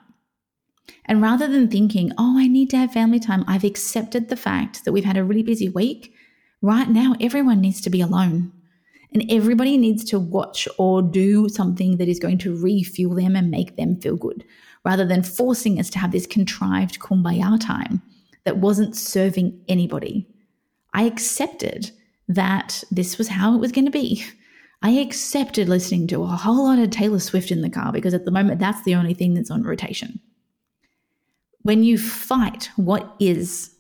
And 1.07 1.23
rather 1.23 1.49
than 1.49 1.69
thinking, 1.69 2.13
oh, 2.19 2.39
I 2.39 2.47
need 2.47 2.71
to 2.71 2.77
have 2.77 2.93
family 2.93 3.19
time, 3.19 3.45
I've 3.49 3.65
accepted 3.65 4.29
the 4.29 4.37
fact 4.37 4.85
that 4.85 4.93
we've 4.93 5.05
had 5.05 5.17
a 5.17 5.25
really 5.25 5.43
busy 5.43 5.69
week 5.69 6.15
Right 6.63 6.91
now, 6.91 7.15
everyone 7.21 7.61
needs 7.61 7.81
to 7.83 7.91
be 7.91 8.01
alone. 8.01 8.53
And 9.13 9.25
everybody 9.31 9.77
needs 9.77 10.05
to 10.05 10.21
watch 10.21 10.69
or 10.79 11.03
do 11.03 11.49
something 11.49 11.97
that 11.97 12.09
is 12.09 12.21
going 12.21 12.39
to 12.39 12.57
refuel 12.57 13.15
them 13.15 13.35
and 13.35 13.51
make 13.51 13.77
them 13.77 14.01
feel 14.01 14.17
good, 14.17 14.45
rather 14.85 15.05
than 15.05 15.23
forcing 15.23 15.81
us 15.81 15.91
to 15.91 15.99
have 15.99 16.13
this 16.13 16.27
contrived 16.27 17.01
kumbaya 17.01 17.59
time 17.59 18.03
that 18.45 18.59
wasn't 18.59 18.95
serving 18.95 19.59
anybody. 19.69 20.29
I 20.95 21.05
accepted 21.05 21.91
that 22.29 22.85
this 22.91 23.19
was 23.19 23.29
how 23.29 23.55
it 23.55 23.59
was 23.59 23.73
going 23.73 23.87
to 23.87 23.91
be. 23.91 24.25
I 24.83 24.91
accepted 24.93 25.69
listening 25.69 26.07
to 26.09 26.23
a 26.23 26.29
whole 26.29 26.65
lot 26.65 26.79
of 26.79 26.91
Taylor 26.91 27.19
Swift 27.19 27.51
in 27.51 27.61
the 27.61 27.71
car 27.71 27.93
because 27.93 28.15
at 28.15 28.25
the 28.25 28.31
moment 28.31 28.61
that's 28.61 28.83
the 28.85 28.95
only 28.95 29.15
thing 29.15 29.35
that's 29.35 29.51
on 29.51 29.63
rotation. 29.63 30.21
When 31.63 31.85
you 31.85 31.99
fight 31.99 32.71
what 32.77 33.15
is 33.21 33.75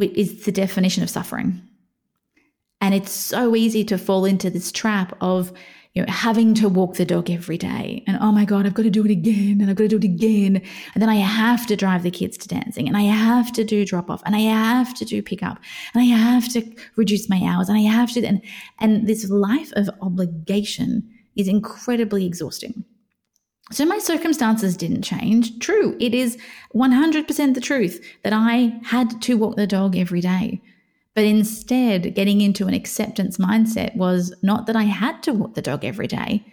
is 0.00 0.44
the 0.44 0.52
definition 0.52 1.02
of 1.02 1.10
suffering. 1.10 1.60
And 2.80 2.94
it's 2.94 3.10
so 3.10 3.56
easy 3.56 3.84
to 3.84 3.98
fall 3.98 4.24
into 4.24 4.48
this 4.48 4.70
trap 4.70 5.16
of 5.20 5.52
you 5.94 6.02
know 6.02 6.12
having 6.12 6.54
to 6.54 6.68
walk 6.68 6.94
the 6.94 7.04
dog 7.04 7.30
every 7.30 7.58
day 7.58 8.04
and 8.06 8.18
oh 8.20 8.30
my 8.32 8.44
god 8.44 8.66
I've 8.66 8.74
got 8.74 8.84
to 8.84 8.90
do 8.90 9.04
it 9.04 9.10
again 9.10 9.60
and 9.60 9.70
I've 9.70 9.76
got 9.76 9.84
to 9.84 9.88
do 9.88 9.96
it 9.98 10.04
again 10.04 10.62
and 10.94 11.02
then 11.02 11.08
I 11.08 11.16
have 11.16 11.66
to 11.66 11.76
drive 11.76 12.02
the 12.02 12.10
kids 12.10 12.36
to 12.38 12.48
dancing 12.48 12.86
and 12.88 12.96
I 12.96 13.02
have 13.02 13.52
to 13.52 13.64
do 13.64 13.84
drop 13.84 14.10
off 14.10 14.22
and 14.24 14.36
I 14.36 14.40
have 14.40 14.94
to 14.94 15.04
do 15.04 15.22
pick 15.22 15.42
up 15.42 15.58
and 15.94 16.02
I 16.02 16.06
have 16.06 16.52
to 16.52 16.62
reduce 16.96 17.28
my 17.28 17.40
hours 17.44 17.68
and 17.68 17.78
I 17.78 17.82
have 17.82 18.12
to 18.12 18.24
and 18.24 18.42
and 18.78 19.06
this 19.06 19.28
life 19.30 19.72
of 19.74 19.90
obligation 20.00 21.08
is 21.36 21.48
incredibly 21.48 22.26
exhausting. 22.26 22.84
So 23.70 23.84
my 23.84 23.98
circumstances 23.98 24.76
didn't 24.76 25.02
change. 25.02 25.58
True, 25.58 25.96
it 26.00 26.14
is 26.14 26.38
100% 26.74 27.54
the 27.54 27.60
truth 27.60 28.04
that 28.24 28.32
I 28.32 28.80
had 28.82 29.20
to 29.22 29.36
walk 29.36 29.56
the 29.56 29.66
dog 29.66 29.96
every 29.96 30.20
day. 30.20 30.62
But 31.18 31.24
instead, 31.24 32.14
getting 32.14 32.40
into 32.40 32.68
an 32.68 32.74
acceptance 32.74 33.38
mindset 33.38 33.96
was 33.96 34.32
not 34.40 34.66
that 34.66 34.76
I 34.76 34.84
had 34.84 35.20
to 35.24 35.32
walk 35.32 35.54
the 35.54 35.62
dog 35.62 35.84
every 35.84 36.06
day, 36.06 36.44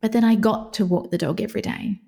but 0.00 0.12
that 0.12 0.24
I 0.24 0.34
got 0.34 0.72
to 0.72 0.86
walk 0.86 1.10
the 1.10 1.18
dog 1.18 1.42
every 1.42 1.60
day. 1.60 2.00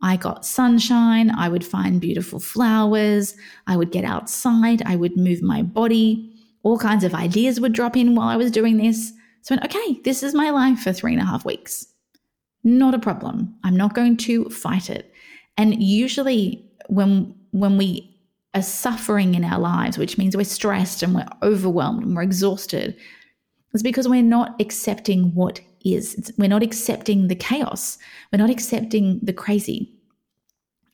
I 0.00 0.16
got 0.16 0.46
sunshine. 0.46 1.32
I 1.36 1.48
would 1.48 1.66
find 1.66 2.00
beautiful 2.00 2.38
flowers. 2.38 3.34
I 3.66 3.76
would 3.76 3.90
get 3.90 4.04
outside. 4.04 4.82
I 4.86 4.94
would 4.94 5.16
move 5.16 5.42
my 5.42 5.62
body. 5.62 6.32
All 6.62 6.78
kinds 6.78 7.02
of 7.02 7.12
ideas 7.12 7.58
would 7.58 7.72
drop 7.72 7.96
in 7.96 8.14
while 8.14 8.28
I 8.28 8.36
was 8.36 8.52
doing 8.52 8.76
this. 8.76 9.12
So, 9.40 9.56
okay, 9.64 10.00
this 10.04 10.22
is 10.22 10.34
my 10.34 10.50
life 10.50 10.78
for 10.78 10.92
three 10.92 11.12
and 11.12 11.20
a 11.20 11.26
half 11.26 11.44
weeks. 11.44 11.88
Not 12.62 12.94
a 12.94 13.00
problem. 13.00 13.52
I'm 13.64 13.76
not 13.76 13.96
going 13.96 14.16
to 14.18 14.48
fight 14.48 14.88
it. 14.88 15.12
And 15.56 15.82
usually, 15.82 16.64
when 16.86 17.34
when 17.50 17.78
we 17.78 18.11
are 18.54 18.62
suffering 18.62 19.34
in 19.34 19.44
our 19.44 19.58
lives, 19.58 19.96
which 19.96 20.18
means 20.18 20.36
we're 20.36 20.44
stressed 20.44 21.02
and 21.02 21.14
we're 21.14 21.28
overwhelmed 21.42 22.02
and 22.02 22.14
we're 22.14 22.22
exhausted, 22.22 22.96
it's 23.72 23.82
because 23.82 24.08
we're 24.08 24.22
not 24.22 24.60
accepting 24.60 25.34
what 25.34 25.60
is. 25.84 26.14
It's, 26.14 26.30
we're 26.36 26.48
not 26.48 26.62
accepting 26.62 27.28
the 27.28 27.34
chaos. 27.34 27.98
We're 28.30 28.38
not 28.38 28.50
accepting 28.50 29.20
the 29.22 29.32
crazy. 29.32 29.94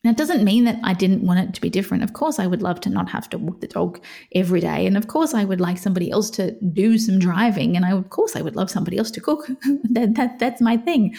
Now, 0.04 0.10
it 0.10 0.16
doesn't 0.16 0.44
mean 0.44 0.64
that 0.64 0.78
I 0.84 0.94
didn't 0.94 1.26
want 1.26 1.40
it 1.40 1.54
to 1.54 1.60
be 1.60 1.68
different. 1.68 2.04
Of 2.04 2.12
course, 2.12 2.38
I 2.38 2.46
would 2.46 2.62
love 2.62 2.80
to 2.82 2.90
not 2.90 3.08
have 3.10 3.28
to 3.30 3.38
walk 3.38 3.60
the 3.60 3.66
dog 3.66 4.00
every 4.32 4.60
day. 4.60 4.86
And 4.86 4.96
of 4.96 5.08
course, 5.08 5.34
I 5.34 5.44
would 5.44 5.60
like 5.60 5.76
somebody 5.76 6.10
else 6.10 6.30
to 6.30 6.52
do 6.72 6.98
some 6.98 7.18
driving. 7.18 7.76
And 7.76 7.84
I, 7.84 7.90
of 7.90 8.08
course, 8.10 8.36
I 8.36 8.42
would 8.42 8.54
love 8.54 8.70
somebody 8.70 8.96
else 8.96 9.10
to 9.12 9.20
cook. 9.20 9.46
that, 9.90 10.14
that, 10.14 10.38
that's 10.38 10.60
my 10.60 10.76
thing. 10.76 11.16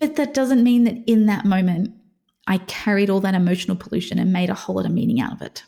But 0.00 0.16
that 0.16 0.32
doesn't 0.32 0.64
mean 0.64 0.84
that 0.84 0.96
in 1.06 1.26
that 1.26 1.44
moment, 1.44 1.93
I 2.46 2.58
carried 2.58 3.10
all 3.10 3.20
that 3.20 3.34
emotional 3.34 3.76
pollution 3.76 4.18
and 4.18 4.32
made 4.32 4.50
a 4.50 4.54
whole 4.54 4.76
lot 4.76 4.86
of 4.86 4.92
meaning 4.92 5.20
out 5.20 5.32
of 5.32 5.42
it. 5.42 5.64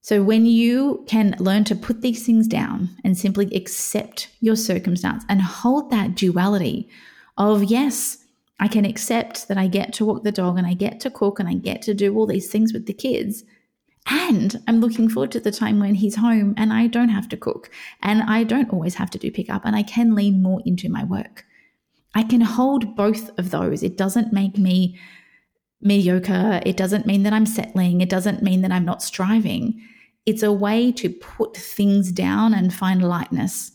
So, 0.00 0.22
when 0.22 0.46
you 0.46 1.04
can 1.08 1.34
learn 1.38 1.64
to 1.64 1.74
put 1.74 2.00
these 2.00 2.24
things 2.24 2.46
down 2.46 2.96
and 3.04 3.18
simply 3.18 3.54
accept 3.54 4.28
your 4.40 4.56
circumstance 4.56 5.24
and 5.28 5.42
hold 5.42 5.90
that 5.90 6.14
duality 6.14 6.88
of, 7.36 7.64
yes, 7.64 8.18
I 8.60 8.68
can 8.68 8.84
accept 8.84 9.48
that 9.48 9.58
I 9.58 9.66
get 9.66 9.92
to 9.94 10.04
walk 10.04 10.24
the 10.24 10.32
dog 10.32 10.58
and 10.58 10.66
I 10.66 10.74
get 10.74 11.00
to 11.00 11.10
cook 11.10 11.38
and 11.38 11.48
I 11.48 11.54
get 11.54 11.82
to 11.82 11.94
do 11.94 12.16
all 12.16 12.26
these 12.26 12.50
things 12.50 12.72
with 12.72 12.86
the 12.86 12.92
kids. 12.92 13.44
And 14.10 14.62
I'm 14.66 14.80
looking 14.80 15.08
forward 15.08 15.32
to 15.32 15.40
the 15.40 15.52
time 15.52 15.78
when 15.80 15.94
he's 15.94 16.16
home 16.16 16.54
and 16.56 16.72
I 16.72 16.86
don't 16.86 17.10
have 17.10 17.28
to 17.28 17.36
cook 17.36 17.70
and 18.02 18.22
I 18.22 18.44
don't 18.44 18.72
always 18.72 18.94
have 18.94 19.10
to 19.10 19.18
do 19.18 19.30
pickup 19.30 19.64
and 19.64 19.76
I 19.76 19.82
can 19.82 20.14
lean 20.14 20.42
more 20.42 20.62
into 20.64 20.88
my 20.88 21.04
work. 21.04 21.44
I 22.14 22.22
can 22.22 22.40
hold 22.40 22.96
both 22.96 23.30
of 23.38 23.50
those. 23.50 23.82
It 23.82 23.98
doesn't 23.98 24.32
make 24.32 24.56
me 24.56 24.98
mediocre. 25.80 26.60
It 26.66 26.76
doesn't 26.76 27.06
mean 27.06 27.22
that 27.22 27.32
I'm 27.32 27.46
settling. 27.46 28.00
It 28.00 28.08
doesn't 28.08 28.42
mean 28.42 28.62
that 28.62 28.72
I'm 28.72 28.84
not 28.84 29.02
striving. 29.02 29.80
It's 30.26 30.42
a 30.42 30.52
way 30.52 30.92
to 30.92 31.08
put 31.08 31.56
things 31.56 32.12
down 32.12 32.54
and 32.54 32.74
find 32.74 33.02
lightness. 33.02 33.72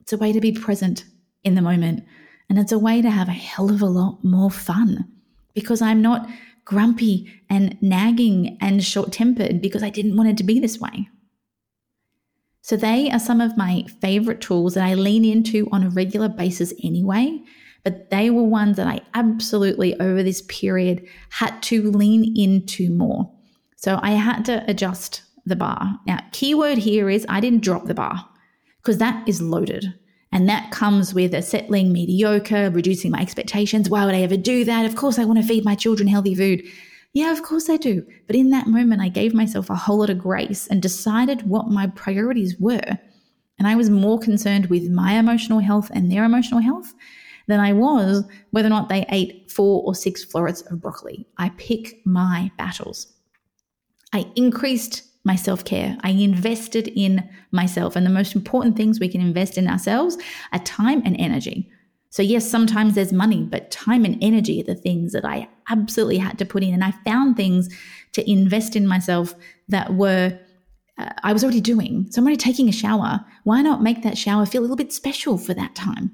It's 0.00 0.12
a 0.12 0.18
way 0.18 0.32
to 0.32 0.40
be 0.40 0.52
present 0.52 1.04
in 1.44 1.54
the 1.54 1.62
moment. 1.62 2.04
And 2.48 2.58
it's 2.58 2.72
a 2.72 2.78
way 2.78 3.00
to 3.02 3.10
have 3.10 3.28
a 3.28 3.32
hell 3.32 3.70
of 3.70 3.80
a 3.80 3.86
lot 3.86 4.24
more 4.24 4.50
fun 4.50 5.10
because 5.54 5.80
I'm 5.80 6.02
not 6.02 6.28
grumpy 6.64 7.30
and 7.48 7.80
nagging 7.82 8.58
and 8.60 8.82
short 8.82 9.12
tempered 9.12 9.60
because 9.60 9.82
I 9.82 9.90
didn't 9.90 10.16
want 10.16 10.30
it 10.30 10.36
to 10.38 10.44
be 10.44 10.58
this 10.58 10.80
way. 10.80 11.08
So, 12.62 12.76
they 12.76 13.10
are 13.10 13.18
some 13.18 13.42
of 13.42 13.58
my 13.58 13.84
favorite 14.00 14.40
tools 14.40 14.72
that 14.72 14.84
I 14.84 14.94
lean 14.94 15.22
into 15.22 15.68
on 15.70 15.82
a 15.82 15.90
regular 15.90 16.30
basis 16.30 16.72
anyway 16.82 17.42
but 17.84 18.10
they 18.10 18.30
were 18.30 18.42
ones 18.42 18.76
that 18.78 18.86
I 18.86 19.02
absolutely, 19.12 19.98
over 20.00 20.22
this 20.22 20.42
period, 20.42 21.06
had 21.28 21.62
to 21.64 21.90
lean 21.90 22.36
into 22.36 22.90
more. 22.90 23.30
So 23.76 24.00
I 24.02 24.12
had 24.12 24.44
to 24.46 24.64
adjust 24.66 25.22
the 25.44 25.56
bar. 25.56 26.00
Now, 26.06 26.20
keyword 26.32 26.78
here 26.78 27.10
is 27.10 27.26
I 27.28 27.40
didn't 27.40 27.62
drop 27.62 27.84
the 27.84 27.94
bar 27.94 28.26
because 28.78 28.98
that 28.98 29.28
is 29.28 29.42
loaded. 29.42 29.94
And 30.32 30.48
that 30.48 30.72
comes 30.72 31.14
with 31.14 31.32
a 31.32 31.42
settling 31.42 31.92
mediocre, 31.92 32.70
reducing 32.70 33.12
my 33.12 33.20
expectations. 33.20 33.88
Why 33.88 34.04
would 34.04 34.14
I 34.14 34.22
ever 34.22 34.36
do 34.36 34.64
that? 34.64 34.84
Of 34.86 34.96
course, 34.96 35.18
I 35.18 35.24
want 35.24 35.38
to 35.40 35.46
feed 35.46 35.64
my 35.64 35.76
children 35.76 36.08
healthy 36.08 36.34
food. 36.34 36.64
Yeah, 37.12 37.30
of 37.30 37.42
course 37.44 37.70
I 37.70 37.76
do. 37.76 38.04
But 38.26 38.34
in 38.34 38.50
that 38.50 38.66
moment, 38.66 39.00
I 39.00 39.08
gave 39.08 39.32
myself 39.32 39.70
a 39.70 39.76
whole 39.76 39.98
lot 39.98 40.10
of 40.10 40.18
grace 40.18 40.66
and 40.66 40.82
decided 40.82 41.48
what 41.48 41.68
my 41.68 41.86
priorities 41.86 42.56
were. 42.58 42.98
And 43.58 43.68
I 43.68 43.76
was 43.76 43.90
more 43.90 44.18
concerned 44.18 44.66
with 44.66 44.90
my 44.90 45.12
emotional 45.12 45.60
health 45.60 45.90
and 45.94 46.10
their 46.10 46.24
emotional 46.24 46.60
health 46.60 46.92
than 47.46 47.60
I 47.60 47.72
was 47.72 48.24
whether 48.50 48.66
or 48.66 48.70
not 48.70 48.88
they 48.88 49.04
ate 49.08 49.50
four 49.50 49.82
or 49.84 49.94
six 49.94 50.24
florets 50.24 50.62
of 50.62 50.80
broccoli. 50.80 51.26
I 51.38 51.50
pick 51.50 52.00
my 52.04 52.50
battles. 52.56 53.12
I 54.12 54.26
increased 54.36 55.02
my 55.24 55.36
self 55.36 55.64
care. 55.64 55.96
I 56.02 56.10
invested 56.10 56.88
in 56.88 57.28
myself. 57.50 57.96
And 57.96 58.06
the 58.06 58.10
most 58.10 58.34
important 58.34 58.76
things 58.76 59.00
we 59.00 59.08
can 59.08 59.20
invest 59.20 59.58
in 59.58 59.68
ourselves 59.68 60.16
are 60.52 60.58
time 60.60 61.02
and 61.04 61.16
energy. 61.18 61.70
So, 62.10 62.22
yes, 62.22 62.48
sometimes 62.48 62.94
there's 62.94 63.12
money, 63.12 63.42
but 63.42 63.72
time 63.72 64.04
and 64.04 64.16
energy 64.22 64.60
are 64.60 64.64
the 64.64 64.76
things 64.76 65.12
that 65.12 65.24
I 65.24 65.48
absolutely 65.68 66.18
had 66.18 66.38
to 66.38 66.44
put 66.44 66.62
in. 66.62 66.72
And 66.72 66.84
I 66.84 66.92
found 67.04 67.36
things 67.36 67.68
to 68.12 68.30
invest 68.30 68.76
in 68.76 68.86
myself 68.86 69.34
that 69.68 69.94
were, 69.94 70.38
uh, 70.96 71.10
I 71.24 71.32
was 71.32 71.42
already 71.42 71.60
doing. 71.60 72.06
So, 72.10 72.20
I'm 72.20 72.26
already 72.26 72.36
taking 72.36 72.68
a 72.68 72.72
shower. 72.72 73.24
Why 73.42 73.62
not 73.62 73.82
make 73.82 74.02
that 74.02 74.16
shower 74.16 74.46
feel 74.46 74.60
a 74.60 74.62
little 74.62 74.76
bit 74.76 74.92
special 74.92 75.38
for 75.38 75.54
that 75.54 75.74
time? 75.74 76.12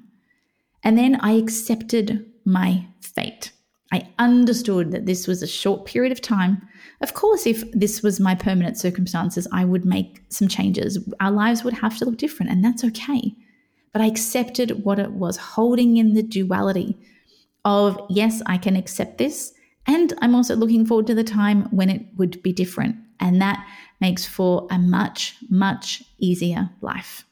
And 0.83 0.97
then 0.97 1.17
I 1.21 1.33
accepted 1.33 2.27
my 2.45 2.87
fate. 3.01 3.53
I 3.93 4.09
understood 4.19 4.93
that 4.93 5.07
this 5.07 5.27
was 5.27 5.43
a 5.43 5.49
short 5.49 5.85
period 5.85 6.13
of 6.13 6.21
time. 6.21 6.63
Of 7.01 7.15
course, 7.15 7.47
if 7.47 7.71
this 7.73 8.03
was 8.03 8.21
my 8.21 8.35
permanent 8.35 8.79
circumstances, 8.79 9.49
I 9.53 9.65
would 9.65 9.85
make 9.85 10.23
some 10.29 10.49
changes. 10.49 10.99
Our 11.19 11.33
lives 11.33 11.65
would 11.65 11.75
have 11.75 11.99
to 11.99 12.05
look 12.05 12.17
different, 12.17 12.53
and 12.53 12.65
that's 12.65 12.85
okay. 12.85 13.35
But 13.93 14.03
I 14.03 14.07
accepted 14.07 14.85
what 14.85 15.01
it 15.01 15.13
was, 15.13 15.37
holding 15.37 15.97
in 15.97 16.15
the 16.15 16.23
duality 16.23 16.97
of, 17.65 18.01
yes, 18.09 18.43
I 18.47 18.59
can 18.59 18.77
accept 18.77 19.19
this. 19.19 19.53
And 19.87 20.13
I'm 20.21 20.37
also 20.37 20.55
looking 20.55 20.87
forward 20.87 21.09
to 21.09 21.15
the 21.15 21.25
time 21.25 21.65
when 21.73 21.91
it 21.91 22.07
would 22.17 22.41
be 22.43 22.53
different. 22.53 22.97
And 23.19 23.43
that 23.43 23.67
makes 24.01 24.25
for 24.25 24.69
a 24.71 24.79
much, 24.79 25.35
much 25.51 26.05
easier 26.19 26.71
life. 26.81 27.25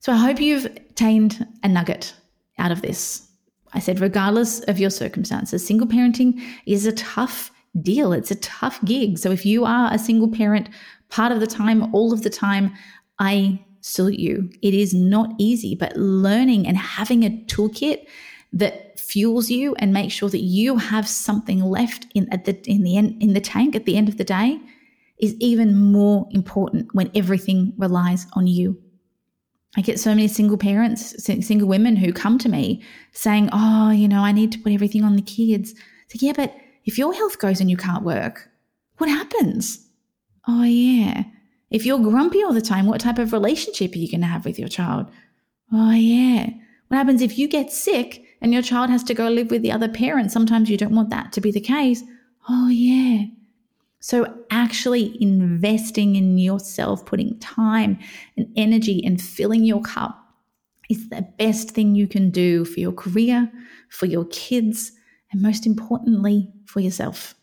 So 0.00 0.12
I 0.12 0.16
hope 0.16 0.40
you've 0.40 0.64
obtained 0.64 1.46
a 1.62 1.68
nugget 1.68 2.14
out 2.58 2.72
of 2.72 2.80
this. 2.80 3.28
I 3.74 3.78
said, 3.80 4.00
regardless 4.00 4.60
of 4.60 4.78
your 4.78 4.90
circumstances, 4.90 5.64
single 5.64 5.86
parenting 5.86 6.42
is 6.66 6.86
a 6.86 6.92
tough 6.92 7.50
deal. 7.82 8.12
It's 8.12 8.30
a 8.30 8.36
tough 8.36 8.82
gig. 8.84 9.18
So 9.18 9.30
if 9.30 9.44
you 9.44 9.64
are 9.66 9.92
a 9.92 9.98
single 9.98 10.28
parent 10.28 10.70
part 11.10 11.32
of 11.32 11.40
the 11.40 11.46
time, 11.46 11.94
all 11.94 12.12
of 12.12 12.22
the 12.22 12.30
time, 12.30 12.72
I 13.18 13.62
salute 13.82 14.18
you. 14.18 14.50
It 14.62 14.72
is 14.72 14.94
not 14.94 15.34
easy, 15.38 15.74
but 15.74 15.96
learning 15.96 16.66
and 16.66 16.78
having 16.78 17.22
a 17.22 17.30
toolkit 17.46 18.06
that 18.54 18.98
fuels 18.98 19.50
you 19.50 19.74
and 19.76 19.92
makes 19.92 20.14
sure 20.14 20.30
that 20.30 20.40
you 20.40 20.78
have 20.78 21.06
something 21.06 21.62
left 21.62 22.06
in 22.14 22.26
at 22.32 22.46
the 22.46 22.58
in 22.68 22.82
the 22.82 22.96
end 22.96 23.22
in 23.22 23.32
the 23.32 23.40
tank 23.40 23.76
at 23.76 23.84
the 23.84 23.96
end 23.96 24.08
of 24.08 24.16
the 24.16 24.24
day 24.24 24.58
is 25.18 25.36
even 25.38 25.76
more 25.76 26.26
important 26.32 26.92
when 26.94 27.10
everything 27.14 27.72
relies 27.76 28.26
on 28.32 28.46
you 28.48 28.76
I 29.76 29.82
get 29.82 30.00
so 30.00 30.10
many 30.10 30.26
single 30.26 30.58
parents, 30.58 31.22
single 31.24 31.68
women 31.68 31.96
who 31.96 32.12
come 32.12 32.38
to 32.38 32.48
me 32.48 32.82
saying, 33.12 33.50
Oh, 33.52 33.90
you 33.90 34.08
know, 34.08 34.22
I 34.22 34.32
need 34.32 34.50
to 34.52 34.58
put 34.58 34.72
everything 34.72 35.04
on 35.04 35.16
the 35.16 35.22
kids. 35.22 35.72
So, 36.08 36.18
yeah, 36.20 36.32
but 36.34 36.54
if 36.84 36.98
your 36.98 37.14
health 37.14 37.38
goes 37.38 37.60
and 37.60 37.70
you 37.70 37.76
can't 37.76 38.04
work, 38.04 38.48
what 38.98 39.08
happens? 39.08 39.86
Oh, 40.48 40.64
yeah. 40.64 41.24
If 41.70 41.86
you're 41.86 42.00
grumpy 42.00 42.42
all 42.42 42.52
the 42.52 42.60
time, 42.60 42.86
what 42.86 43.00
type 43.00 43.18
of 43.18 43.32
relationship 43.32 43.94
are 43.94 43.98
you 43.98 44.10
going 44.10 44.22
to 44.22 44.26
have 44.26 44.44
with 44.44 44.58
your 44.58 44.68
child? 44.68 45.06
Oh, 45.72 45.92
yeah. 45.92 46.50
What 46.88 46.96
happens 46.96 47.22
if 47.22 47.38
you 47.38 47.46
get 47.46 47.72
sick 47.72 48.24
and 48.40 48.52
your 48.52 48.62
child 48.62 48.90
has 48.90 49.04
to 49.04 49.14
go 49.14 49.28
live 49.28 49.52
with 49.52 49.62
the 49.62 49.70
other 49.70 49.88
parent? 49.88 50.32
Sometimes 50.32 50.68
you 50.68 50.76
don't 50.76 50.96
want 50.96 51.10
that 51.10 51.32
to 51.32 51.40
be 51.40 51.52
the 51.52 51.60
case. 51.60 52.02
Oh, 52.48 52.68
yeah. 52.68 53.26
So, 54.00 54.34
actually 54.50 55.22
investing 55.22 56.16
in 56.16 56.38
yourself, 56.38 57.04
putting 57.04 57.38
time 57.38 57.98
and 58.36 58.50
energy 58.56 59.02
and 59.04 59.20
filling 59.20 59.64
your 59.64 59.82
cup 59.82 60.16
is 60.88 61.10
the 61.10 61.28
best 61.38 61.70
thing 61.70 61.94
you 61.94 62.08
can 62.08 62.30
do 62.30 62.64
for 62.64 62.80
your 62.80 62.92
career, 62.92 63.52
for 63.90 64.06
your 64.06 64.24
kids, 64.26 64.92
and 65.30 65.42
most 65.42 65.66
importantly, 65.66 66.50
for 66.64 66.80
yourself. 66.80 67.34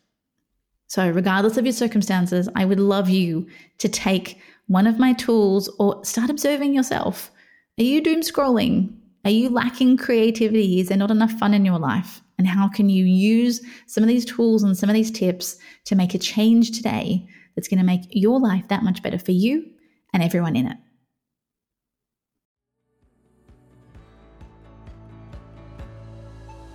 So, 0.88 1.10
regardless 1.10 1.58
of 1.58 1.66
your 1.66 1.74
circumstances, 1.74 2.50
I 2.56 2.66
would 2.66 2.80
love 2.80 3.08
you 3.08 3.48
to 3.78 3.88
take 3.88 4.42
one 4.66 4.88
of 4.88 4.98
my 4.98 5.14
tools 5.14 5.70
or 5.80 6.04
start 6.04 6.30
observing 6.30 6.74
yourself. 6.74 7.30
Are 7.78 7.84
you 7.84 8.02
doom 8.02 8.22
scrolling? 8.22 8.96
Are 9.26 9.32
you 9.32 9.50
lacking 9.50 9.98
creativity? 9.98 10.80
Is 10.80 10.88
there 10.88 10.98
not 10.98 11.12
enough 11.12 11.34
fun 11.34 11.54
in 11.54 11.66
your 11.66 11.78
life? 11.78 12.22
And 12.38 12.48
how 12.48 12.68
can 12.68 12.90
you 12.90 13.06
use 13.06 13.62
some 13.88 14.04
of 14.04 14.08
these 14.08 14.26
tools 14.26 14.64
and 14.64 14.78
some 14.78 14.90
of 14.90 14.94
these 14.94 15.12
tips 15.12 15.58
to 15.86 15.96
make 15.96 16.14
a 16.14 16.20
change 16.20 16.72
today 16.72 17.28
that's 17.56 17.68
going 17.68 17.80
to 17.80 17.86
make 17.86 18.02
your 18.12 18.40
life 18.40 18.68
that 18.68 18.84
much 18.84 19.02
better 19.02 19.18
for 19.18 19.32
you 19.32 19.66
and 20.14 20.22
everyone 20.22 20.56
in 20.56 20.68
it? 20.68 20.78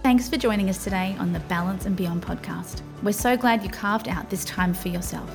Thanks 0.03 0.29
for 0.29 0.37
joining 0.37 0.69
us 0.69 0.83
today 0.83 1.15
on 1.21 1.33
the 1.33 1.39
Balance 1.41 1.87
and 1.87 1.97
Beyond 1.97 2.23
podcast. 2.23 2.83
We're 3.05 3.13
so 3.13 3.37
glad 3.37 3.63
you 3.63 3.71
carved 3.71 4.09
out 4.09 4.29
this 4.29 4.45
time 4.45 4.75
for 4.75 4.89
yourself. 4.89 5.31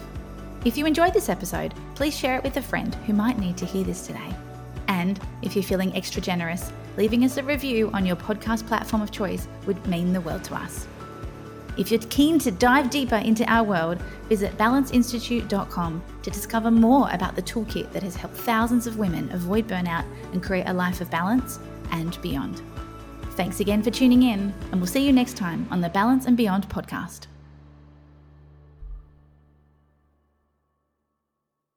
If 0.66 0.78
you 0.78 0.86
enjoyed 0.86 1.13
this 1.13 1.30
episode, 1.30 1.74
please 1.96 2.16
share 2.16 2.38
it 2.38 2.44
with 2.44 2.58
a 2.58 2.62
friend 2.62 2.94
who 3.06 3.13
might 3.13 3.40
need 3.40 3.56
to 3.58 3.66
hear 3.66 3.86
this 3.86 4.06
today. 4.06 4.36
And 4.90 5.22
if 5.42 5.56
you're 5.56 5.63
feeling 5.63 5.96
extra 5.96 6.22
generous, 6.22 6.74
leaving 6.97 7.23
us 7.23 7.38
a 7.38 7.43
review 7.43 7.89
on 7.93 8.05
your 8.05 8.15
podcast 8.15 8.67
platform 8.67 9.01
of 9.01 9.12
choice 9.12 9.47
would 9.65 9.86
mean 9.88 10.12
the 10.12 10.21
world 10.21 10.43
to 10.45 10.55
us. 10.55 10.88
If 11.77 11.91
you're 11.91 12.01
keen 12.10 12.39
to 12.39 12.51
dive 12.51 12.89
deeper 12.89 13.17
into 13.17 13.45
our 13.45 13.63
world, 13.63 14.01
visit 14.27 14.57
balanceinstitute.com 14.57 16.03
to 16.23 16.31
discover 16.31 16.71
more 16.71 17.07
about 17.12 17.36
the 17.36 17.41
toolkit 17.43 17.91
that 17.93 18.01
has 18.01 18.15
helped 18.15 18.36
thousands 18.36 18.88
of 18.88 18.97
women 18.97 19.31
avoid 19.31 19.67
burnout 19.67 20.05
and 20.33 20.41
create 20.41 20.67
a 20.67 20.73
life 20.73 21.01
of 21.01 21.12
balance 21.12 21.60
and 21.91 22.19
beyond. 22.23 22.63
Thanks 23.31 23.60
again 23.60 23.83
for 23.83 23.91
tuning 23.91 24.23
in, 24.23 24.51
and 24.71 24.81
we'll 24.81 24.88
see 24.88 25.05
you 25.05 25.13
next 25.13 25.38
time 25.38 25.67
on 25.69 25.79
the 25.79 25.89
Balance 25.89 26.25
and 26.25 26.36
Beyond 26.36 26.67
podcast. 26.67 27.27